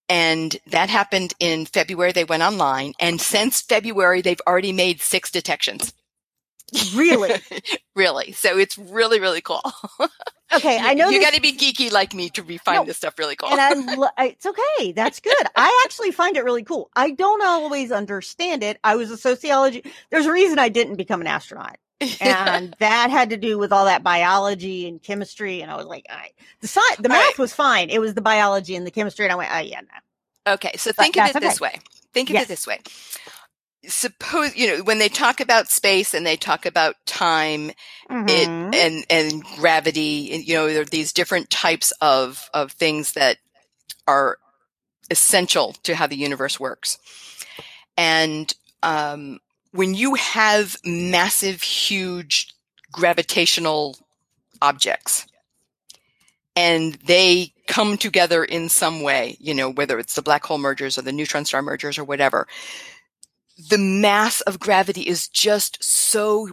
[0.08, 2.10] And that happened in February.
[2.12, 2.94] They went online.
[2.98, 5.92] And since February, they've already made six detections.
[6.94, 7.40] Really?
[7.96, 8.32] really.
[8.32, 9.62] So it's really, really cool.
[10.52, 12.96] Okay, I know you got to be geeky like me to be find No, this
[12.96, 13.50] stuff really cool.
[13.50, 14.92] and I, lo- I- it's okay.
[14.92, 15.46] That's good.
[15.56, 16.90] I actually find it really cool.
[16.94, 18.78] I don't always understand it.
[18.82, 19.84] I was a sociology.
[20.10, 21.76] There's a reason I didn't become an astronaut.
[22.20, 25.62] And that had to do with all that biology and chemistry.
[25.62, 27.38] And I was like, I, the science, the All math right.
[27.38, 27.90] was fine.
[27.90, 29.26] It was the biology and the chemistry.
[29.26, 30.52] And I went, oh yeah, no.
[30.54, 31.80] Okay, so But think of it that's this way.
[32.14, 32.44] Think of Yes.
[32.44, 32.80] it this way.
[33.86, 37.72] Suppose you know when they talk about space and they talk about time,
[38.10, 38.28] Mhm.
[38.28, 40.32] it and and gravity.
[40.32, 43.38] and, You know, there are these different types of of things that
[44.06, 44.38] are
[45.10, 46.98] essential to how the universe works.
[47.96, 49.40] And um,
[49.72, 52.52] when you have massive, huge
[52.92, 53.96] gravitational
[54.62, 55.26] objects,
[56.56, 60.98] and they come together in some way, you know, whether it's the black hole mergers
[60.98, 62.46] or the neutron star mergers or whatever,
[63.70, 66.48] the mass of gravity is just so,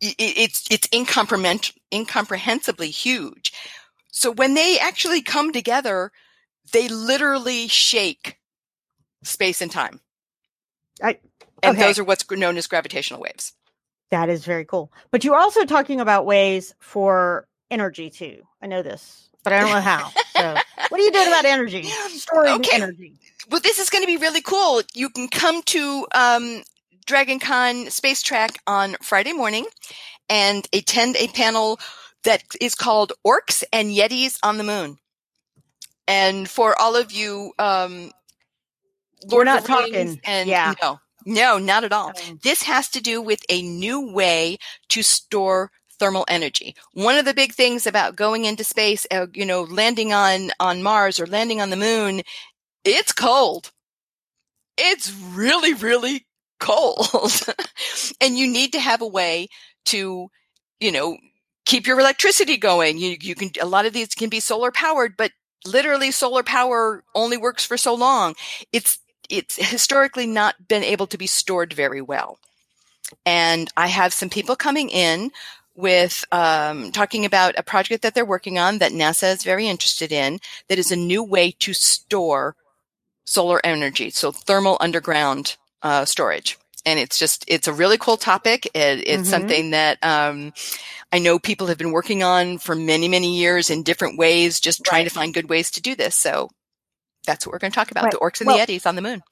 [0.00, 3.52] it's, it's incomprehensibly huge.
[4.10, 6.10] So when they actually come together,
[6.72, 8.38] they literally shake
[9.22, 10.00] space and time.
[11.02, 11.18] I-
[11.62, 11.86] and okay.
[11.86, 13.52] those are what's known as gravitational waves.
[14.10, 14.92] That is very cool.
[15.10, 18.42] But you're also talking about ways for energy too.
[18.62, 20.10] I know this, but I don't know how.
[20.36, 20.54] So,
[20.88, 21.82] what are you doing about energy?
[21.82, 22.76] Storing Okay.
[22.76, 23.14] energy.
[23.50, 24.82] well, this is going to be really cool.
[24.94, 26.62] You can come to um,
[27.06, 29.66] Dragon Con Space Track on Friday morning
[30.28, 31.78] and attend a panel
[32.24, 34.98] that is called Orcs and Yetis on the Moon.
[36.08, 38.12] And for all of you, um,
[39.28, 40.74] We're not of the Rings talking- And yeah.
[40.82, 42.12] no, no, not at all.
[42.28, 44.58] Um, This has to do with a new way
[44.90, 46.74] to store thermal energy.
[46.92, 50.82] One of the big things about going into space, uh, you know, landing on on
[50.82, 52.22] Mars or landing on the moon,
[52.84, 53.72] it's cold.
[54.78, 56.26] It's really really
[56.60, 57.08] cold.
[58.20, 59.48] and you need to have a way
[59.86, 60.28] to,
[60.80, 61.16] you know,
[61.66, 62.98] keep your electricity going.
[62.98, 65.32] You you can a lot of these can be solar powered, but
[65.66, 68.34] literally solar power only works for so long.
[68.72, 68.98] It's
[69.30, 72.38] it's historically not been able to be stored very well.
[73.24, 75.30] And I have some people coming in
[75.74, 80.10] with um, talking about a project that they're working on that NASA is very interested
[80.10, 82.56] in that is a new way to store
[83.24, 86.58] solar energy, so thermal underground uh, storage.
[86.84, 88.66] And it's just, it's a really cool topic.
[88.66, 89.26] It, it's Mhm.
[89.26, 90.52] something that um,
[91.12, 94.84] I know people have been working on for many, many years in different ways, just
[94.84, 96.14] trying to find good ways to do this.
[96.14, 96.50] So
[97.26, 98.12] that's what we're going to talk about Right.
[98.12, 99.22] the orcs and Well- the Yetis on the moon.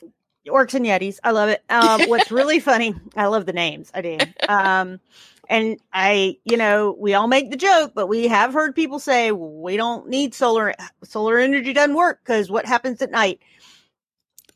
[0.46, 1.18] Orcs and Yetis.
[1.24, 1.64] I love it.
[1.70, 3.90] Um, what's really funny, I love the names.
[3.94, 4.18] I do.
[4.46, 5.00] Um,
[5.48, 9.32] and I, you know, we all make the joke, but we have heard people say
[9.32, 10.74] we don't need solar.
[11.02, 13.40] Solar energy doesn't work because what happens at night?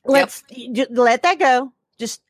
[0.05, 1.73] Let's ju- let that go.
[1.99, 2.21] Just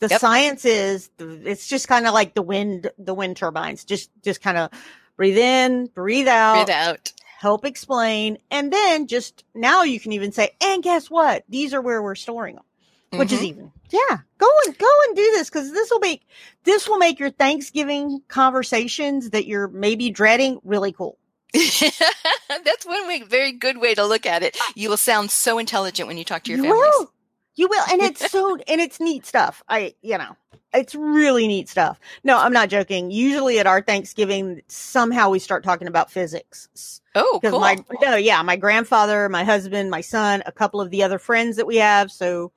[0.00, 0.20] the Yep.
[0.20, 3.84] science is it's just kind of like the wind, the wind turbines.
[3.84, 4.70] Just just kind of
[5.16, 7.12] breathe in, breathe out, Breathe out.
[7.42, 11.42] Help explain, and then just now you can even say, and guess what?
[11.48, 12.64] These are where we're storing them,
[13.10, 13.44] which is Mhm.
[13.48, 14.18] even yeah.
[14.38, 16.22] Go and go and do this because this will make
[16.64, 21.18] this will make your Thanksgiving conversations that you're maybe dreading really cool.
[21.52, 24.56] That's one way, very good way to look at it.
[24.74, 26.90] You will sound so intelligent when you talk to your you families.
[26.98, 27.12] will,
[27.54, 29.62] you will, and it's so and it's neat stuff.
[29.68, 30.36] I you know.
[30.74, 32.00] It's really neat stuff.
[32.24, 33.10] No, I'm not joking.
[33.10, 37.02] Usually at our Thanksgiving, somehow we start talking about physics.
[37.14, 37.60] Oh, because cool.
[37.60, 41.56] my no, yeah, my grandfather, my husband, my son, a couple of the other friends
[41.56, 42.10] that we have.
[42.10, 42.52] So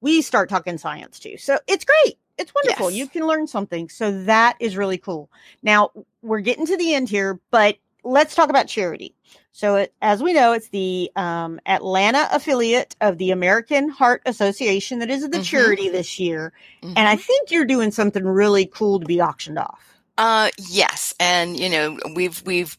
[0.00, 1.36] we start talking science too.
[1.38, 2.18] So it's great.
[2.38, 2.90] It's wonderful.
[2.90, 2.98] Yes.
[2.98, 3.88] You can learn something.
[3.88, 5.30] So that is really cool.
[5.62, 5.90] Now
[6.22, 9.14] we're getting to the end here, but let's talk about charity.
[9.56, 14.98] So it, as we know, it's the um, Atlanta affiliate of the American Heart Association
[14.98, 15.44] that is the Mhm.
[15.44, 16.52] charity this year.
[16.84, 16.92] Mhm.
[16.96, 19.80] And I think you're doing something really cool to be auctioned off.
[20.18, 22.76] Uh, yes, and you know we've we've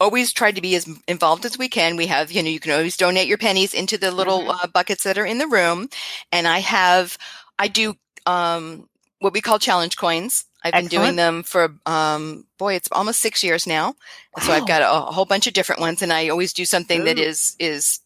[0.00, 1.96] always tried to be as involved as we can.
[1.96, 4.64] We have you know you can always donate your pennies into the little Mhm.
[4.64, 5.88] uh, buckets that are in the room,
[6.32, 7.18] and I have
[7.58, 8.88] I do um
[9.20, 10.46] what we call challenge coins.
[10.64, 13.94] I've been doing them for um boy it's almost six years now,
[14.34, 16.64] and so I've got a, a whole bunch of different ones, and I always do
[16.64, 17.22] something that Ooh.
[17.22, 18.00] is is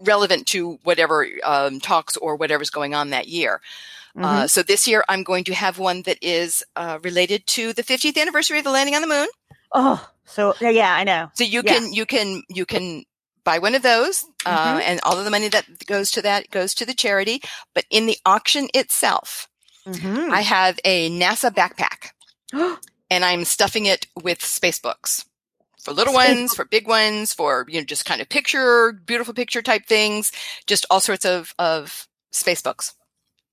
[0.00, 3.60] relevant to whatever um, talks or whatever's going on that year.
[4.16, 4.24] Mm-hmm.
[4.24, 7.82] Uh, so this year I'm going to have one that is uh, related to the
[7.82, 9.26] 50th anniversary of the landing on the moon.
[9.72, 11.30] oh, so yeah, I know.
[11.34, 11.74] So you Yeah.
[11.74, 13.04] can you can you can
[13.44, 14.82] buy one of those, uh, Mhm.
[14.82, 17.42] and all of the money that goes to that goes to the charity.
[17.74, 19.48] But in the auction itself,
[19.86, 20.30] Mhm.
[20.30, 22.10] I have a NASA backpack,
[23.10, 25.26] and I'm stuffing it with space books
[25.84, 29.34] for little Space ones, for big ones, for you know just kind of picture, beautiful
[29.34, 30.32] picture type things,
[30.66, 32.94] just all sorts of of space books.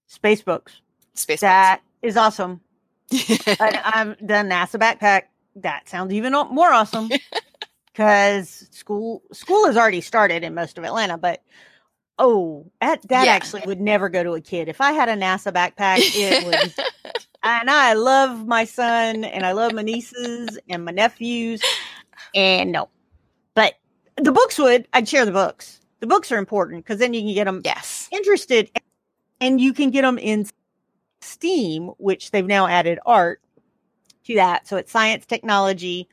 [0.08, 0.74] Space books.
[1.14, 1.42] Space books.
[1.42, 2.62] That is awesome.
[3.12, 5.24] and I'm the NASA backpack.
[5.58, 7.10] That sounds even more awesome
[7.94, 11.18] because school school has already started in most of Atlanta.
[11.18, 11.42] But
[12.22, 13.34] oh, that that Yeah.
[13.34, 14.70] actually would never go to a kid.
[14.70, 16.74] If I had a NASA backpack, it would.
[17.44, 21.62] and I love my son, and I love my nieces and my nephews,
[22.36, 22.88] and no,
[23.56, 23.74] but
[24.18, 24.88] the books would.
[24.94, 25.80] I'd share the books.
[26.00, 28.08] The books are important because then you can get them yes.
[28.12, 28.72] interested
[29.40, 30.48] and you can get them in
[31.22, 33.40] steam which they've now added art
[34.24, 36.10] to that so it's science technology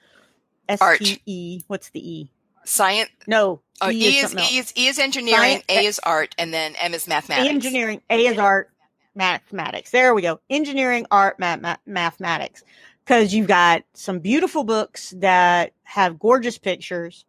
[0.80, 1.00] Art.
[1.00, 2.30] s-t-e what's the e
[2.64, 3.08] Science.
[3.26, 6.52] no Oh, e, e, is, e is E is engineering, Science- A is art, and
[6.52, 7.48] then M is mathematics.
[7.48, 8.70] engineering a is art
[9.14, 12.62] mathematics there we go engineering art math, math, mathematics
[13.04, 17.24] because you've got some beautiful books that have gorgeous pictures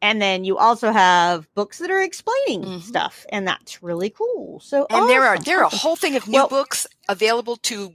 [0.00, 2.82] and then you also have books that are explaining Mhm.
[2.82, 6.28] stuff and that's really cool so And there are there are a whole thing of
[6.28, 7.94] new Well- books available to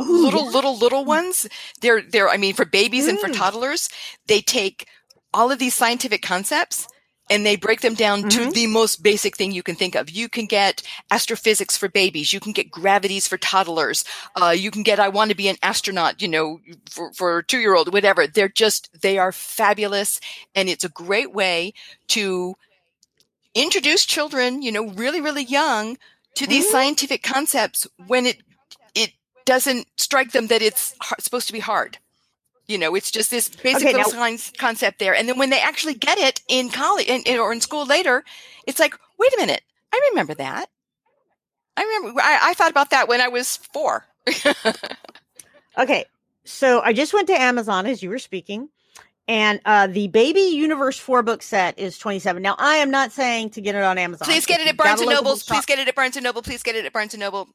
[0.00, 0.50] Ooh, little yeah.
[0.50, 1.46] little little ones.
[1.82, 3.88] They're they're I mean for babies and for toddlers,
[4.26, 4.88] they take
[5.32, 6.88] all of these scientific concepts
[7.32, 8.52] and they break them down to Mhm.
[8.52, 10.10] the most basic thing you can think of.
[10.10, 12.32] You can get astrophysics for babies.
[12.32, 14.04] You can get gravities for toddlers.
[14.40, 17.44] Uh, you can get I want to be an astronaut, you know, for, for a
[17.44, 18.26] two year old, whatever.
[18.26, 20.20] They're just, they are fabulous.
[20.54, 21.72] And it's a great way
[22.08, 22.54] to
[23.54, 25.98] introduce children, you know, really, really young
[26.36, 26.70] to these Mhm.
[26.70, 28.38] scientific concepts when it,
[28.94, 29.12] it
[29.44, 31.98] doesn't strike them that it's har- supposed to be hard.
[32.66, 35.14] You know, it's just this basic Okay, little now- concept there.
[35.14, 38.24] And then when they actually get it in college in, in- or in school later,
[38.66, 40.68] it's like, wait a minute, I remember that.
[41.76, 44.04] I remember, I, I thought about that when I was four.
[45.78, 46.04] Okay,
[46.44, 48.68] so I just went to Amazon as you were speaking,
[49.26, 52.42] and uh, the Baby Universe four book set is twenty seven.
[52.42, 54.26] Now, I am not saying to get it on Amazon.
[54.26, 55.36] Please get it at Barnes and Noble.
[55.36, 56.42] Please get it at Barnes and Noble.
[56.42, 57.48] Please get it at Barnes and Noble.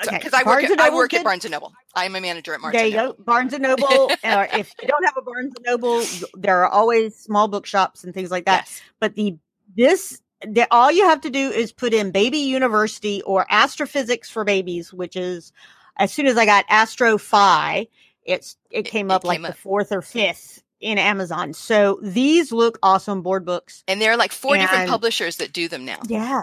[0.00, 1.22] Uh, okay, Because I work, at, I work at.
[1.24, 1.72] Barnes and Noble.
[1.94, 3.12] I am a manager at Barnes There and you Noble.
[3.14, 3.86] go, Barnes and Noble.
[4.24, 6.02] or if you don't have a Barnes and Noble,
[6.34, 8.62] there are always small bookshops and things like that.
[8.66, 8.82] Yes.
[9.00, 9.36] But the
[9.76, 14.44] this the, all you have to do is put in Baby University or Astrophysics for
[14.44, 15.52] Babies, which is
[15.98, 17.88] as soon as I got Astrophi,
[18.24, 19.56] it's it It- came it up like came the up.
[19.56, 21.52] fourth or fifth in Amazon.
[21.52, 23.84] So these look awesome board books.
[23.86, 26.00] And there are like four different publishers that do them now.
[26.08, 26.42] Yeah.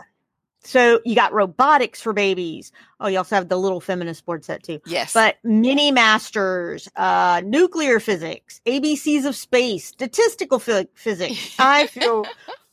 [0.64, 2.72] So you got robotics for babies.
[3.00, 4.82] Oh, you also have the little feminist board set too.
[4.86, 5.14] Yes.
[5.14, 11.56] But mini masters, uh, nuclear physics, ABCs of space, statistical phy- physics.
[11.60, 12.26] I feel,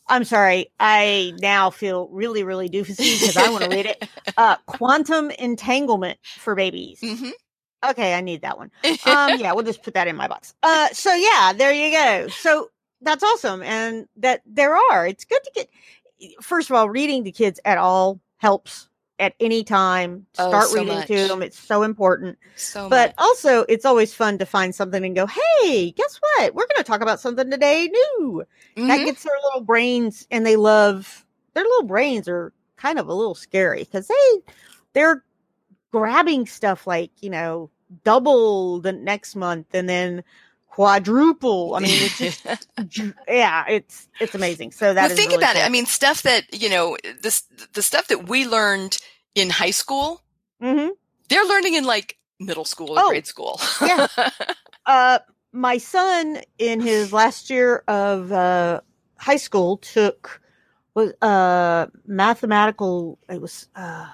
[0.09, 4.09] I'm sorry, I now feel really, really doofusy because I want to read it.
[4.39, 6.99] Uh, quantum entanglement for babies.
[7.01, 7.31] hmm
[7.83, 8.71] Okay, I need that one.
[9.07, 10.53] Um, yeah, we'll just put that in my box.
[10.63, 12.29] Uh, so yeah, there you go.
[12.29, 12.69] So
[13.01, 15.07] that's awesome, and that there are.
[15.07, 15.69] It's good to get.
[16.41, 20.27] First of all, reading to kids at all helps at any time.
[20.39, 21.07] Oh, Start so reading much.
[21.09, 21.43] to them.
[21.43, 22.39] It's so important.
[22.57, 23.15] so But much.
[23.19, 26.55] also, it's always fun to find something and go, "Hey, guess what?
[26.55, 28.45] We're going to talk about something today new."
[28.77, 29.05] That Mhm.
[29.07, 31.25] gets their little brains, and they love
[31.55, 34.43] their little brains are kind of a little scary because they
[34.93, 35.25] they're
[35.91, 37.71] grabbing stuff like you know
[38.05, 40.23] double the next month and then
[40.77, 41.75] quadruple.
[41.75, 42.45] I mean, it's just
[43.29, 44.73] yeah, it's it's amazing.
[44.73, 45.65] So that well, think really about it.
[45.65, 48.99] I mean, stuff that you know, this the stuff that we learned
[49.35, 50.23] in high school,
[50.63, 50.91] Mhm.
[51.31, 53.59] they're learning in like middle school or Oh, grade school.
[53.81, 54.07] yeah.
[54.87, 58.83] uh, my son in his last year of uh,
[59.17, 60.43] high school took
[60.95, 63.19] was uh mathematical.
[63.31, 64.09] It was uh,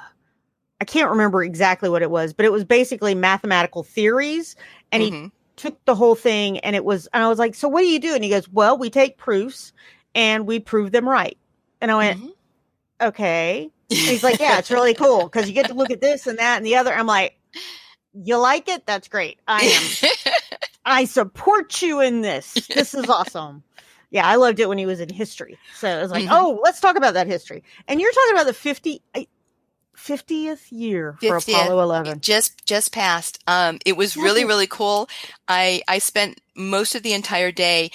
[0.81, 4.55] I can't remember exactly what it was, but it was basically mathematical theories,
[4.93, 5.33] and he Mhm.
[5.63, 7.99] Took the whole thing and it was and I was like, "So what do you
[8.01, 9.73] do?" And he goes, "Well, we take proofs
[10.15, 11.39] and we prove them right."
[11.81, 12.31] And I went, Mhm.
[13.01, 16.27] "Okay." And he's like, "Yeah, it's really cool because you get to look at this
[16.27, 17.39] and that and the other." I'm like,
[18.13, 18.85] "You like it?
[18.87, 19.39] That's great.
[19.47, 20.11] I am.
[20.85, 22.55] I support you in this.
[22.69, 23.63] This is awesome."
[24.11, 25.59] Yeah, I loved it when he was in history.
[25.79, 26.29] So it was like, Mhm.
[26.33, 29.29] "Oh, let's talk about that history." And you're talking about the 50 I-
[29.97, 32.21] 50th year for Apollo 11.
[32.21, 33.39] just just passed.
[33.47, 35.09] Um, it was really really cool.
[35.49, 37.91] I I spent most of the entire day.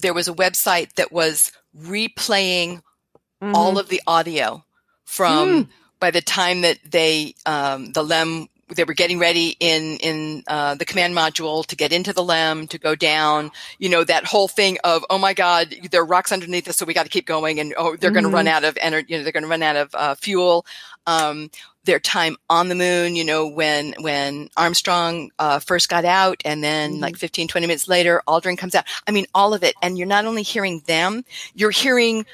[0.00, 2.82] There was a website that was replaying
[3.42, 3.80] all Mhm.
[3.80, 4.64] of the audio
[5.04, 5.68] from
[6.00, 10.74] by the time that they um, the LEM they were getting ready in in uh,
[10.74, 14.48] the command module to get into the lem to go down you know that whole
[14.48, 17.26] thing of oh my god there are rocks underneath us so we got to keep
[17.26, 19.48] going and oh they're going to run out of energy you know they're going to
[19.48, 20.66] run out of uh, fuel.
[21.06, 21.50] Um,
[21.84, 26.62] their time on the moon you know when when armstrong uh, first got out and
[26.62, 27.00] then Mhm.
[27.00, 28.84] like 15 20 minutes later aldrin comes out.
[29.06, 32.26] I mean all of it and you're not only hearing them you're hearing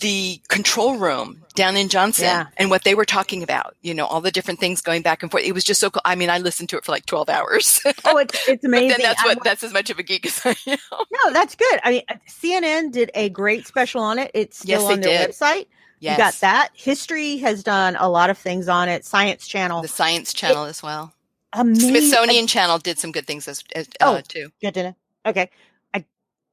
[0.00, 2.46] the control room down in Johnson Yeah.
[2.56, 5.30] and what they were talking about, you know, all the different things going back and
[5.30, 5.44] forth.
[5.44, 6.02] It was just so cool.
[6.04, 7.80] I mean, I listened to it for like 12 hours.
[8.04, 8.88] Oh, it's it's amazing.
[8.88, 10.78] then that's I what, that's as much of a geek as I am.
[10.90, 11.80] no, that's good.
[11.84, 14.30] I mean, uh, CNN did a great special on it.
[14.34, 15.30] It's still Yes, on their did.
[15.30, 15.66] website.
[16.00, 16.18] Yes.
[16.18, 16.68] You got that.
[16.74, 19.04] History has done a lot of things on it.
[19.04, 21.14] Science Channel, The Science Channel as well.
[21.52, 21.90] amazing.
[21.90, 24.20] Smithsonian Channel did some good things as, as uh, Oh.
[24.26, 24.50] too.
[24.60, 24.96] Good to know.
[25.24, 25.50] Okay.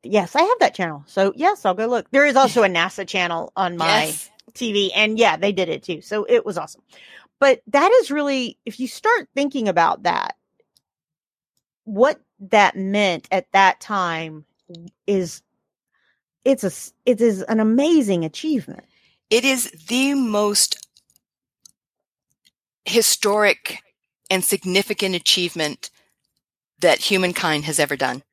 [0.04, 1.04] Yes, I have that channel.
[1.08, 2.10] So yes, I'll go look.
[2.12, 4.30] There is also a NASA channel on my Yes.
[4.54, 6.02] TV, and yeah, they did it too.
[6.02, 6.82] So it was awesome.
[7.40, 10.36] But that is really, if you start thinking about that,
[11.86, 14.46] what that meant at that time
[15.08, 15.42] is,
[16.46, 16.72] it's a
[17.06, 18.84] it is an amazing achievement.
[19.30, 20.88] It is the most
[22.86, 23.80] historic
[24.30, 25.90] and significant achievement
[26.80, 28.24] that humankind has ever done.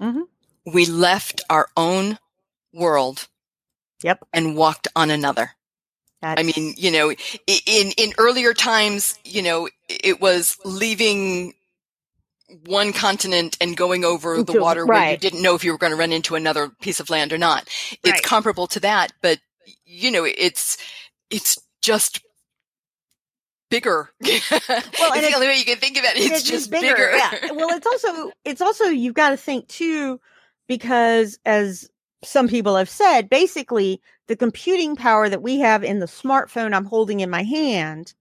[0.00, 0.24] Mhm.
[0.66, 2.18] We left our own
[2.72, 3.28] world
[4.02, 4.24] Yep.
[4.32, 5.50] and walked on another.
[6.22, 11.52] That's, I mean, you know, in in earlier times, you know, it was leaving
[12.66, 15.92] one continent and going over the water where you didn't know if you were going
[15.92, 17.68] to run into another piece of land or not.
[18.02, 18.22] It's Right.
[18.22, 19.38] comparable to that, but
[19.84, 20.78] you know, it's
[21.30, 22.20] it's just
[23.70, 24.10] bigger.
[24.20, 26.20] well, it's the it's- only way you can think about it.
[26.30, 27.10] It's, just bigger.
[27.16, 27.52] Yeah.
[27.52, 30.20] Well, it's also it's also you've got to think too,
[30.66, 31.88] because as
[32.22, 36.86] some people have said, basically the computing power that we have in the smartphone I'm
[36.86, 38.14] holding in my hand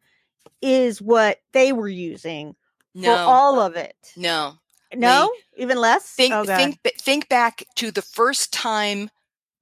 [0.62, 2.56] is what they were using
[3.02, 3.96] for all of it.
[4.16, 4.54] no.
[4.96, 6.08] No, even less.
[6.12, 9.10] Think oh, think think back to the first time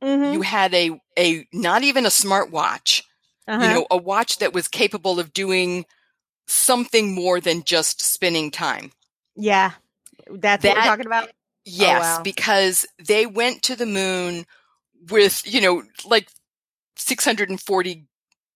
[0.03, 0.33] Mhm.
[0.33, 3.03] you had a a not even a smartwatch.
[3.47, 3.63] Uh-huh.
[3.65, 5.85] you know, a watch that was capable of doing
[6.47, 8.91] something more than just spinning time.
[9.35, 9.71] yeah,
[10.29, 11.29] that's what that- we're talking about.
[11.61, 12.21] Oh, yes, wow.
[12.23, 14.45] because they went to the moon
[15.09, 16.27] with, you know, like
[16.97, 18.05] 640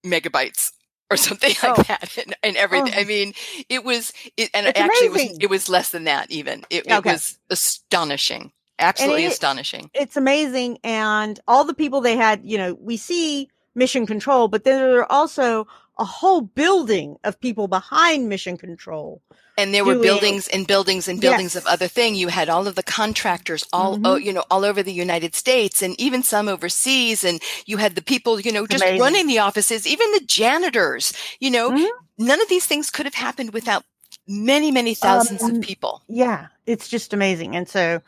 [0.06, 0.72] megabytes
[1.12, 1.84] or something like Oh.
[1.84, 2.94] that and, and everything.
[2.96, 3.00] Oh.
[3.00, 3.34] I mean,
[3.70, 6.66] it was, it, and actually it was, it was less than that even.
[6.70, 8.52] It, it was astonishing.
[8.78, 9.90] Absolutely it- astonishing.
[9.94, 14.66] it's amazing and all the people they had you know we see mission control but
[14.66, 15.66] then there are also
[15.98, 19.22] a whole building of people behind mission control
[19.58, 22.16] And there were buildings and buildings and buildings of other thing.
[22.16, 24.02] You had all of the contractors all, Mhm.
[24.04, 27.24] oh, you know, all over the United States and even some overseas.
[27.24, 29.02] And you had the people, you know, just Amazing.
[29.02, 31.88] running the offices, even the janitors, you know, Mhm.
[32.18, 33.84] none of these things could have happened without
[34.28, 36.02] many, many thousands Um, of people.
[36.08, 38.02] yeah it's just amazing and so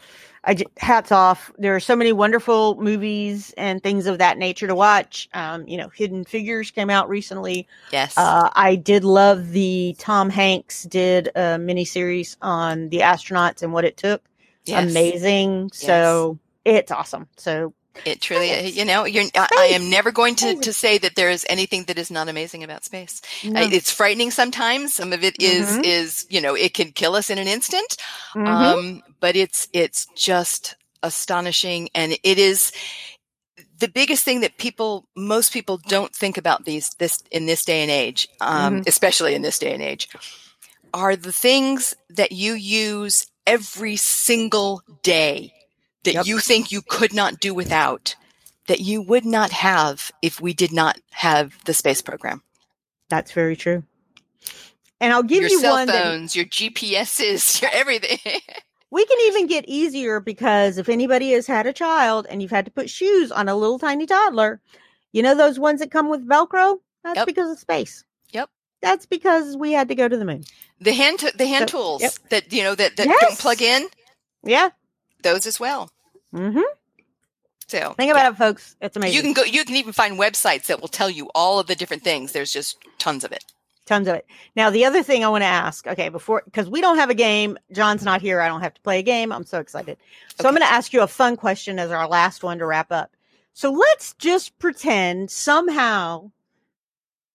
[0.47, 1.51] i j- hats off.
[1.59, 5.29] There are so many wonderful movies and things of that nature to watch.
[5.33, 7.67] Um you know hidden figures came out recently.
[7.91, 8.17] Yes.
[8.17, 13.73] uh i did love the tom hanks did a mini series on the astronauts and
[13.73, 14.23] what it took.
[14.65, 14.89] Yes.
[14.89, 15.69] amazing.
[15.73, 17.27] So it's awesome.
[17.37, 17.73] So
[18.05, 18.75] It truly, Space.
[18.75, 21.83] you know, you're, I, I am never going to, to say that there is anything
[21.85, 23.21] that is not amazing about space.
[23.43, 23.61] no.
[23.61, 24.93] It's frightening sometimes.
[24.93, 25.85] Some of it is Mhm.
[25.85, 27.97] is, you know, it can kill us in an instant.
[28.35, 28.47] Mhm.
[28.47, 32.71] um, but it's it's just astonishing and it is
[33.79, 37.81] the biggest thing that people most people don't think about these this in this day
[37.81, 40.09] and age um, especially in this day and age
[40.93, 45.53] are the things that you use every single day
[46.07, 46.25] that Yep.
[46.25, 48.15] you think you could not do without
[48.67, 52.41] that you would not have if we did not have the space program
[53.09, 53.83] That's very true.
[54.99, 58.19] And I'll give your you cell one that phones your gps's your everything
[58.89, 62.65] we can even get easier because if anybody has had a child and you've had
[62.65, 64.61] to put shoes on a little tiny toddler,
[65.11, 66.77] you know those ones that come with Velcro?
[67.03, 67.25] That's Yep.
[67.27, 68.05] because of space.
[68.31, 68.49] Yep.
[68.81, 70.45] That's because we had to go to the moon.
[70.79, 72.13] the hand t- the hand So- tools yep.
[72.29, 73.19] that you know that, that Yes.
[73.21, 73.87] don't plug in
[74.45, 74.69] Yeah.
[75.21, 75.91] those as well
[76.33, 76.59] Mm-hmm.
[77.67, 78.75] so Think about it, folks.
[78.81, 79.15] It's amazing.
[79.15, 81.75] you can go you can even find websites that will tell you all of the
[81.75, 83.43] different things there's just tons of it
[83.87, 84.25] Tons of it.
[84.53, 87.15] Now, the other thing I want to ask, okay, before, because we don't have a
[87.15, 88.41] game, John's not here.
[88.41, 89.31] I don't have to play a game.
[89.31, 89.97] I'm so excited.
[90.39, 92.91] So I'm going to ask you a fun question as our last one to wrap
[92.91, 93.15] up.
[93.53, 96.31] So let's just pretend somehow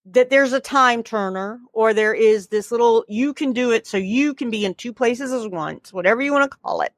[0.04, 3.96] that there's a time turner or there is this little, you can do it so
[3.96, 6.92] you can be in two places at once, whatever you want to call it.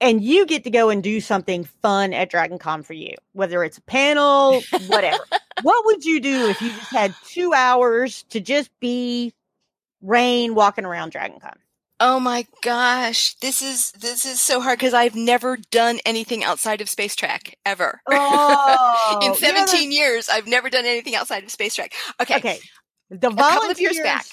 [0.00, 3.62] And you get to go and do something fun at Dragon Con for you, whether
[3.62, 5.22] it's a panel, whatever
[5.62, 9.34] what would you do if you just had two hours to just be
[10.02, 11.54] Rain walking around Dragon Con.
[12.02, 16.80] Oh my gosh, this is this is so hard because I've never done anything outside
[16.80, 18.00] of Space Track ever.
[18.10, 21.92] Oh, In you know 17 years, I've never done anything outside of Space Track.
[22.22, 22.36] Okay.
[22.36, 22.58] Okay.
[23.10, 24.24] The volunteers, back.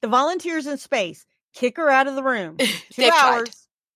[0.00, 2.56] the volunteers in space kick her out of the room.
[2.92, 3.48] Two hours.
[3.48, 3.50] Tried.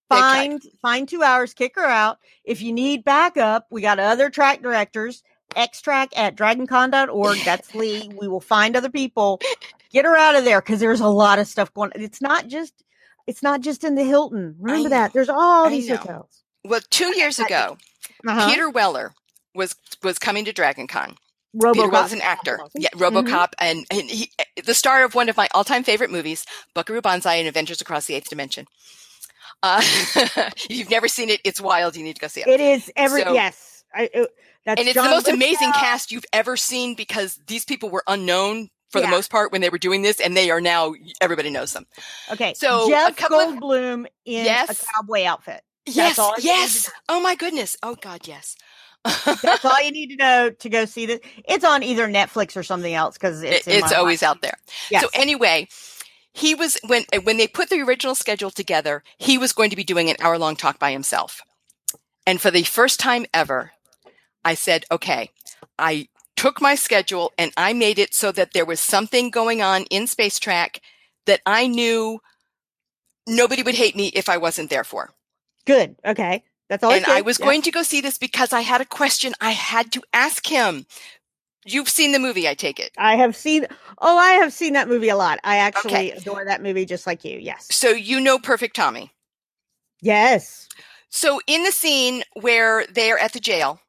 [0.08, 2.18] Find find two hours, kick her out.
[2.44, 5.22] If you need backup, we got other track directors.
[5.56, 7.38] Xtrack at dragoncon.org.
[7.44, 8.08] That's Leigh.
[8.20, 9.40] We will find other people.
[9.92, 11.92] Get her out of there because there's a lot of stuff going.
[11.94, 12.74] It's not just
[13.26, 14.56] it's not just in the Hilton.
[14.58, 15.12] Remember that.
[15.12, 16.42] There's all these hotels.
[16.64, 17.76] Well, two years ago,
[18.26, 18.48] Uh-huh.
[18.48, 19.12] Peter Weller
[19.54, 21.16] was was coming to DragonCon.
[21.56, 21.72] RoboCop.
[21.74, 22.58] Peter Weller's an actor.
[22.74, 24.32] Yeah, RoboCop, and, and he,
[24.64, 26.44] the star of one of my all-time favorite movies,
[26.74, 28.66] Buckaroo Banzai and Adventures Across the Eighth Dimension.
[29.64, 31.96] Uh, if you've never seen it, it's wild.
[31.96, 32.48] You need to go see it.
[32.48, 33.84] It is every So- yes.
[33.94, 34.28] I, it,
[34.66, 38.02] that's and it's John the most amazing cast you've ever seen because these people were
[38.08, 39.06] unknown for Yeah.
[39.06, 41.86] the most part when they were doing this, and they are now everybody knows them.
[42.32, 44.82] Okay, So, a Jeff couple of- Goldblum in Yes.
[44.82, 45.62] a cowboy outfit.
[45.86, 46.90] Yes, all yes.
[47.08, 47.76] Oh my goodness.
[47.82, 48.56] Oh God, yes.
[49.04, 51.20] That's all you need to know to go see this.
[51.46, 54.30] It's on either Netflix or something else because it's It- it's always life.
[54.30, 54.56] out there.
[54.90, 55.02] Yes.
[55.02, 55.68] So anyway,
[56.34, 59.84] he was when when they put the original schedule together, he was going to be
[59.84, 61.40] doing an hour long talk by himself.
[62.26, 63.72] And for the first time ever,
[64.44, 65.30] I said, "Okay,
[65.78, 69.84] I took my schedule and I made it so that there was something going on
[69.84, 70.80] in Space Track
[71.26, 72.20] that I knew
[73.26, 75.12] nobody would hate me if I wasn't there for."
[75.66, 75.96] Good.
[76.04, 76.90] Okay, that's all.
[76.92, 77.46] and I was Yeah.
[77.46, 80.86] going to go see this because I had a question I had to ask him.
[81.64, 82.92] You've seen the movie, I take it.
[82.98, 83.66] I have seen.
[83.98, 85.38] Oh, I have seen that movie a lot.
[85.44, 86.10] I actually Okay.
[86.12, 87.38] adore that movie just like you.
[87.38, 87.66] Yes.
[87.70, 89.12] So you know Perfect Tommy.
[90.00, 90.68] Yes.
[91.08, 93.80] So in the scene where they're at the jail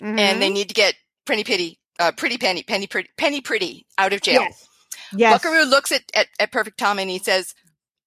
[0.00, 0.40] and Mhm.
[0.40, 0.94] they need to get
[1.26, 4.42] Pretty Pitty, uh, Pretty Penny, Penny Pretty, Penny Pretty out of jail.
[4.42, 4.68] Yes.
[5.12, 5.32] Yes.
[5.42, 7.54] Buckaroo looks at, at, at Perfect Tommy and he says,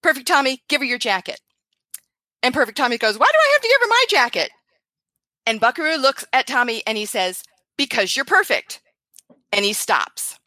[0.02, 1.40] Perfect Tommy, give her your jacket.
[2.42, 4.50] And Perfect Tommy goes, Why do I have to give her my jacket?
[5.46, 7.42] And Buckaroo looks at Tommy and he says,
[7.76, 8.80] Because you're perfect.
[9.52, 10.38] And he stops.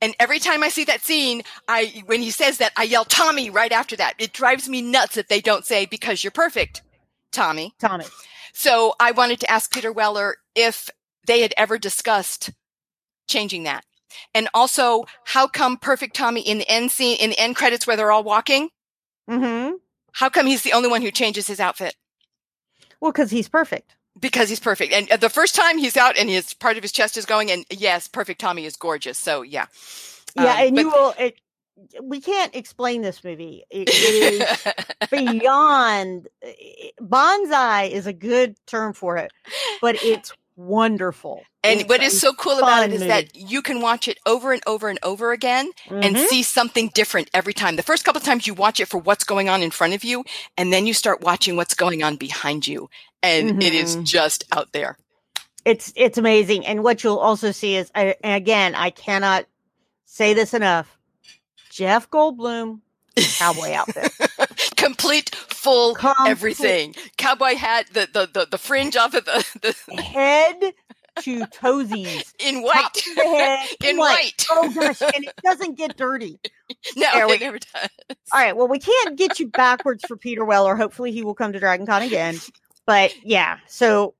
[0.00, 3.50] And every time I see that scene, I when he says that, I yell Tommy
[3.50, 4.14] right after that.
[4.18, 6.82] It drives me nuts that they don't say because you're perfect,
[7.32, 7.74] Tommy.
[7.78, 8.04] Tommy.
[8.52, 10.88] So I wanted to ask Peter Weller if
[11.26, 12.50] they had ever discussed
[13.28, 13.84] changing that.
[14.34, 17.96] And also, how come Perfect Tommy in the end scene, in the end credits where
[17.96, 18.70] they're all walking,
[19.28, 19.74] Mm-hmm.
[20.12, 21.94] how come he's the only one who changes his outfit?
[23.00, 23.94] Well, because he's perfect.
[24.20, 24.92] Because he's perfect.
[24.92, 27.50] And uh, the first time he's out and his part of his chest is going,
[27.50, 29.18] and yes, Perfect Tommy is gorgeous.
[29.18, 29.66] So yeah.
[30.36, 31.14] Yeah, Um, and but- you will.
[31.18, 31.34] It,
[32.02, 33.62] we can't explain this movie.
[33.70, 36.26] It, it is beyond.
[37.00, 39.30] Bonsai is a good term for it,
[39.80, 41.42] but it's wonderful.
[41.62, 43.08] and It's what is so cool about it is movie.
[43.10, 46.26] that you can watch it over and over and over again and Mhm.
[46.26, 47.76] see something different every time.
[47.76, 50.02] The first couple of times you watch it for what's going on in front of
[50.02, 50.24] you,
[50.56, 52.90] and then you start watching what's going on behind you,
[53.22, 54.04] and it is Mhm.
[54.04, 54.96] just out there.
[55.64, 59.44] it's it's amazing and what you'll also see is I, again i cannot
[60.06, 60.98] say this enough
[61.70, 62.80] jeff goldblum
[63.16, 64.12] cowboy outfit
[64.76, 66.30] Complete, full, Complete.
[66.30, 66.94] everything.
[67.16, 70.72] Cowboy hat, the, the the the fringe off of the, the head
[71.22, 74.46] to toesies in white, to head in white.
[74.50, 76.38] oh gosh and it doesn't get dirty
[76.96, 77.88] No, There it never does.
[78.32, 81.52] all right well we can't get you backwards for peter weller hopefully he will come
[81.52, 82.38] to dragon con again
[82.88, 84.16] but yeah so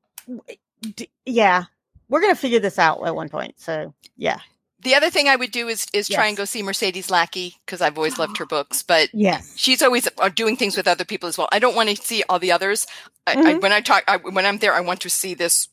[0.97, 1.65] d- yeah
[2.11, 4.41] we're gonna figure this out at one point so yeah
[4.83, 7.83] The other thing I would do is is try and go see Mercedes Lackey because
[7.83, 11.29] I've always loved her books, but yes she's always uh, doing things with other people
[11.29, 11.49] as well.
[11.53, 12.87] I don't want to see all the others.
[13.27, 13.61] I, I, Mhm.
[13.61, 15.69] when I talk, I, when I'm there, I want to see this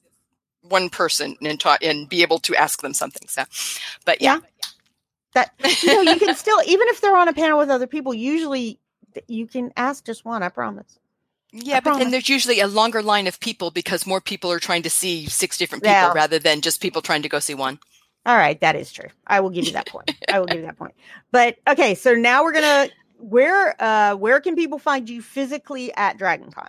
[0.64, 3.28] one person and talk and be able to ask them something.
[3.30, 3.44] So,
[4.06, 4.40] but yeah,
[5.36, 8.14] that you know you can still even if they're on a panel with other people
[8.14, 8.80] usually
[9.28, 11.00] you can ask just one i promise
[11.64, 12.04] yeah, but promise.
[12.04, 15.26] then there's usually a longer line of people because more people are trying to see
[15.28, 16.14] six different people Yeah.
[16.14, 17.80] rather than just people trying to go see one.
[18.26, 20.66] all right that is true i will give you that point i will give you
[20.66, 20.94] that point
[21.32, 22.90] but okay so now we're gonna
[23.20, 26.68] where uh where can people find you physically at dragon con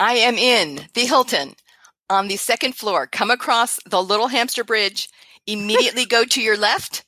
[0.00, 1.54] I am in the Hilton
[2.10, 3.06] on the second floor.
[3.06, 5.08] Come across the little hamster bridge,
[5.46, 7.04] immediately go to your left,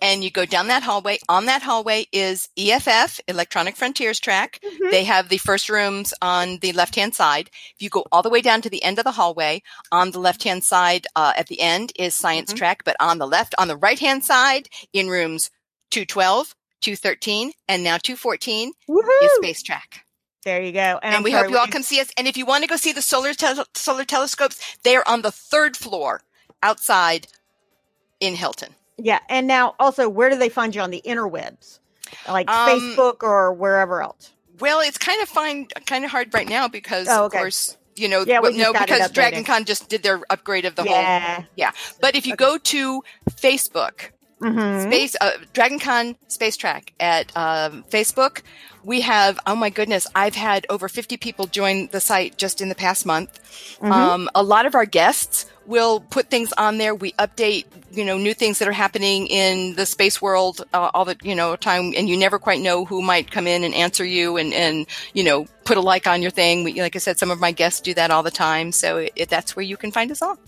[0.00, 1.18] and you go down that hallway.
[1.28, 4.60] On that hallway is EFF, Electronic Frontiers Track.
[4.62, 4.90] Mhm.
[4.90, 7.50] They have the first rooms on the left hand side.
[7.74, 10.18] If you go all the way down to the end of the hallway, on the
[10.20, 12.56] left hand side uh, at the end is Science Mhm.
[12.56, 15.50] Track, but on the left, on the right hand side, in rooms
[15.90, 18.72] 212, 213, and now 214
[19.22, 20.02] is Space Track
[20.44, 22.08] there you go and, I'm we sorry, hope you all come see us.
[22.16, 25.22] And if you want to go see the solar tel- solar telescopes, they are on
[25.22, 26.22] the third floor
[26.62, 27.26] outside
[28.20, 28.75] in Hilton.
[28.98, 31.78] Yeah and now also where do they find you on the interwebs
[32.28, 34.32] like Um, Facebook or wherever else?
[34.60, 38.08] Well, it's kind of fine, kind of hard right now because, Oh, of course, you
[38.08, 39.10] know, Yeah, we well, just no, because.
[39.10, 40.92] Dragon Con just did their upgrade of the whole.
[40.92, 41.42] yeah.
[41.56, 41.72] Yeah.
[42.00, 44.82] But if you go to Facebook, Mhm.
[44.84, 48.42] Space uh, Dragon Con Space Track at um, Facebook,
[48.84, 52.68] we have oh my goodness, I've had over fifty people join the site just in
[52.68, 53.40] the past month.
[53.80, 53.90] Mm-hmm.
[53.92, 56.94] Um, a lot of our guests will put things on there.
[56.94, 61.04] We update, you know, new things that are happening in the space world uh, all
[61.04, 64.04] the you know time, and you never quite know who might come in and answer
[64.04, 66.64] you, and and you know put a like on your thing.
[66.64, 69.28] We, like I said, some of my guests do that all the time, so it,
[69.28, 70.38] that's where you can find us all.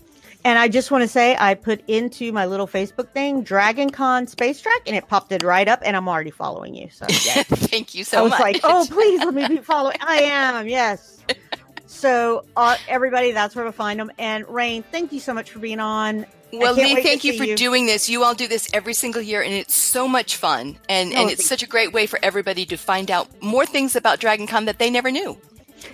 [0.45, 4.25] And I just want to say, I put into my little Facebook thing Dragon Con
[4.25, 6.89] Space Track, and it popped it right up, and I'm already following you.
[6.91, 7.43] So yeah.
[7.43, 8.39] Thank you so much.
[8.39, 8.63] I was much.
[8.63, 9.97] like, oh, please let me be following.
[10.01, 11.17] I am, yes.
[11.99, 14.09] So, uh, everybody, that's where to find them.
[14.17, 16.25] And Rain, thank you so much for being on.
[16.53, 17.55] Well, Leigh, thank you for you.
[17.57, 18.09] doing this.
[18.09, 20.77] You all do this every single year, and it's so much fun.
[20.87, 23.95] And, Oh, and it's such a great way for everybody to find out more things
[23.95, 25.37] about Dragon Con that they never knew.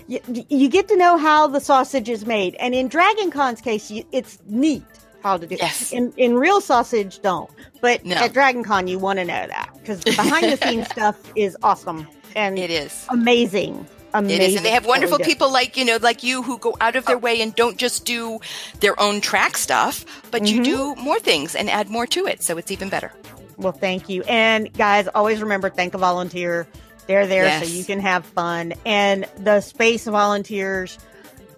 [0.07, 3.89] You, you get to know how the sausage is made, and in Dragon Con's case,
[3.91, 4.83] you, it's neat
[5.23, 5.55] how to do.
[5.59, 5.91] Yes.
[5.91, 7.49] In in real sausage, don't.
[7.81, 8.15] But No.
[8.15, 11.57] at Dragon Con, you want to know that because the behind the scenes stuff is
[11.63, 13.05] awesome and It is.
[13.09, 13.85] amazing.
[14.17, 14.41] Amazing.
[14.41, 14.55] It is.
[14.57, 17.17] And they have wonderful people like, you know, like you who go out of their
[17.17, 18.39] way and don't just do
[18.79, 20.95] their own track stuff, but you Mm-hmm.
[20.95, 22.41] do more things and add more to it.
[22.43, 23.11] So it's even better.
[23.57, 24.23] Well, thank you.
[24.23, 26.67] And guys, always remember thank a volunteer.
[27.07, 27.67] They're there Yes.
[27.67, 28.73] so you can have fun.
[28.85, 30.97] And the space volunteers,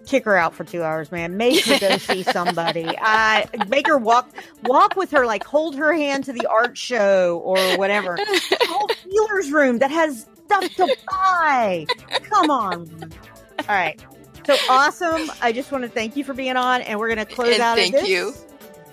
[0.06, 1.36] kick her out for two hours, man.
[1.36, 2.86] Make her go see somebody.
[2.98, 4.28] I make her walk
[4.64, 8.16] walk with her, like hold her hand to the art show or whatever.
[8.62, 11.86] Whole dealer's room that has stuff to buy.
[12.24, 12.88] Come on.
[13.60, 14.00] All right.
[14.46, 15.30] So awesome.
[15.42, 17.76] I just want to thank you for being on, and we're gonna close And out.
[17.78, 18.08] of thank this.
[18.08, 18.34] you.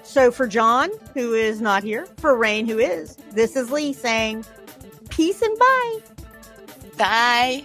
[0.04, 4.44] So for John, who is not here, for Rain, who is, this is Leigh saying
[5.10, 6.00] peace and bye.
[6.98, 7.64] Bye.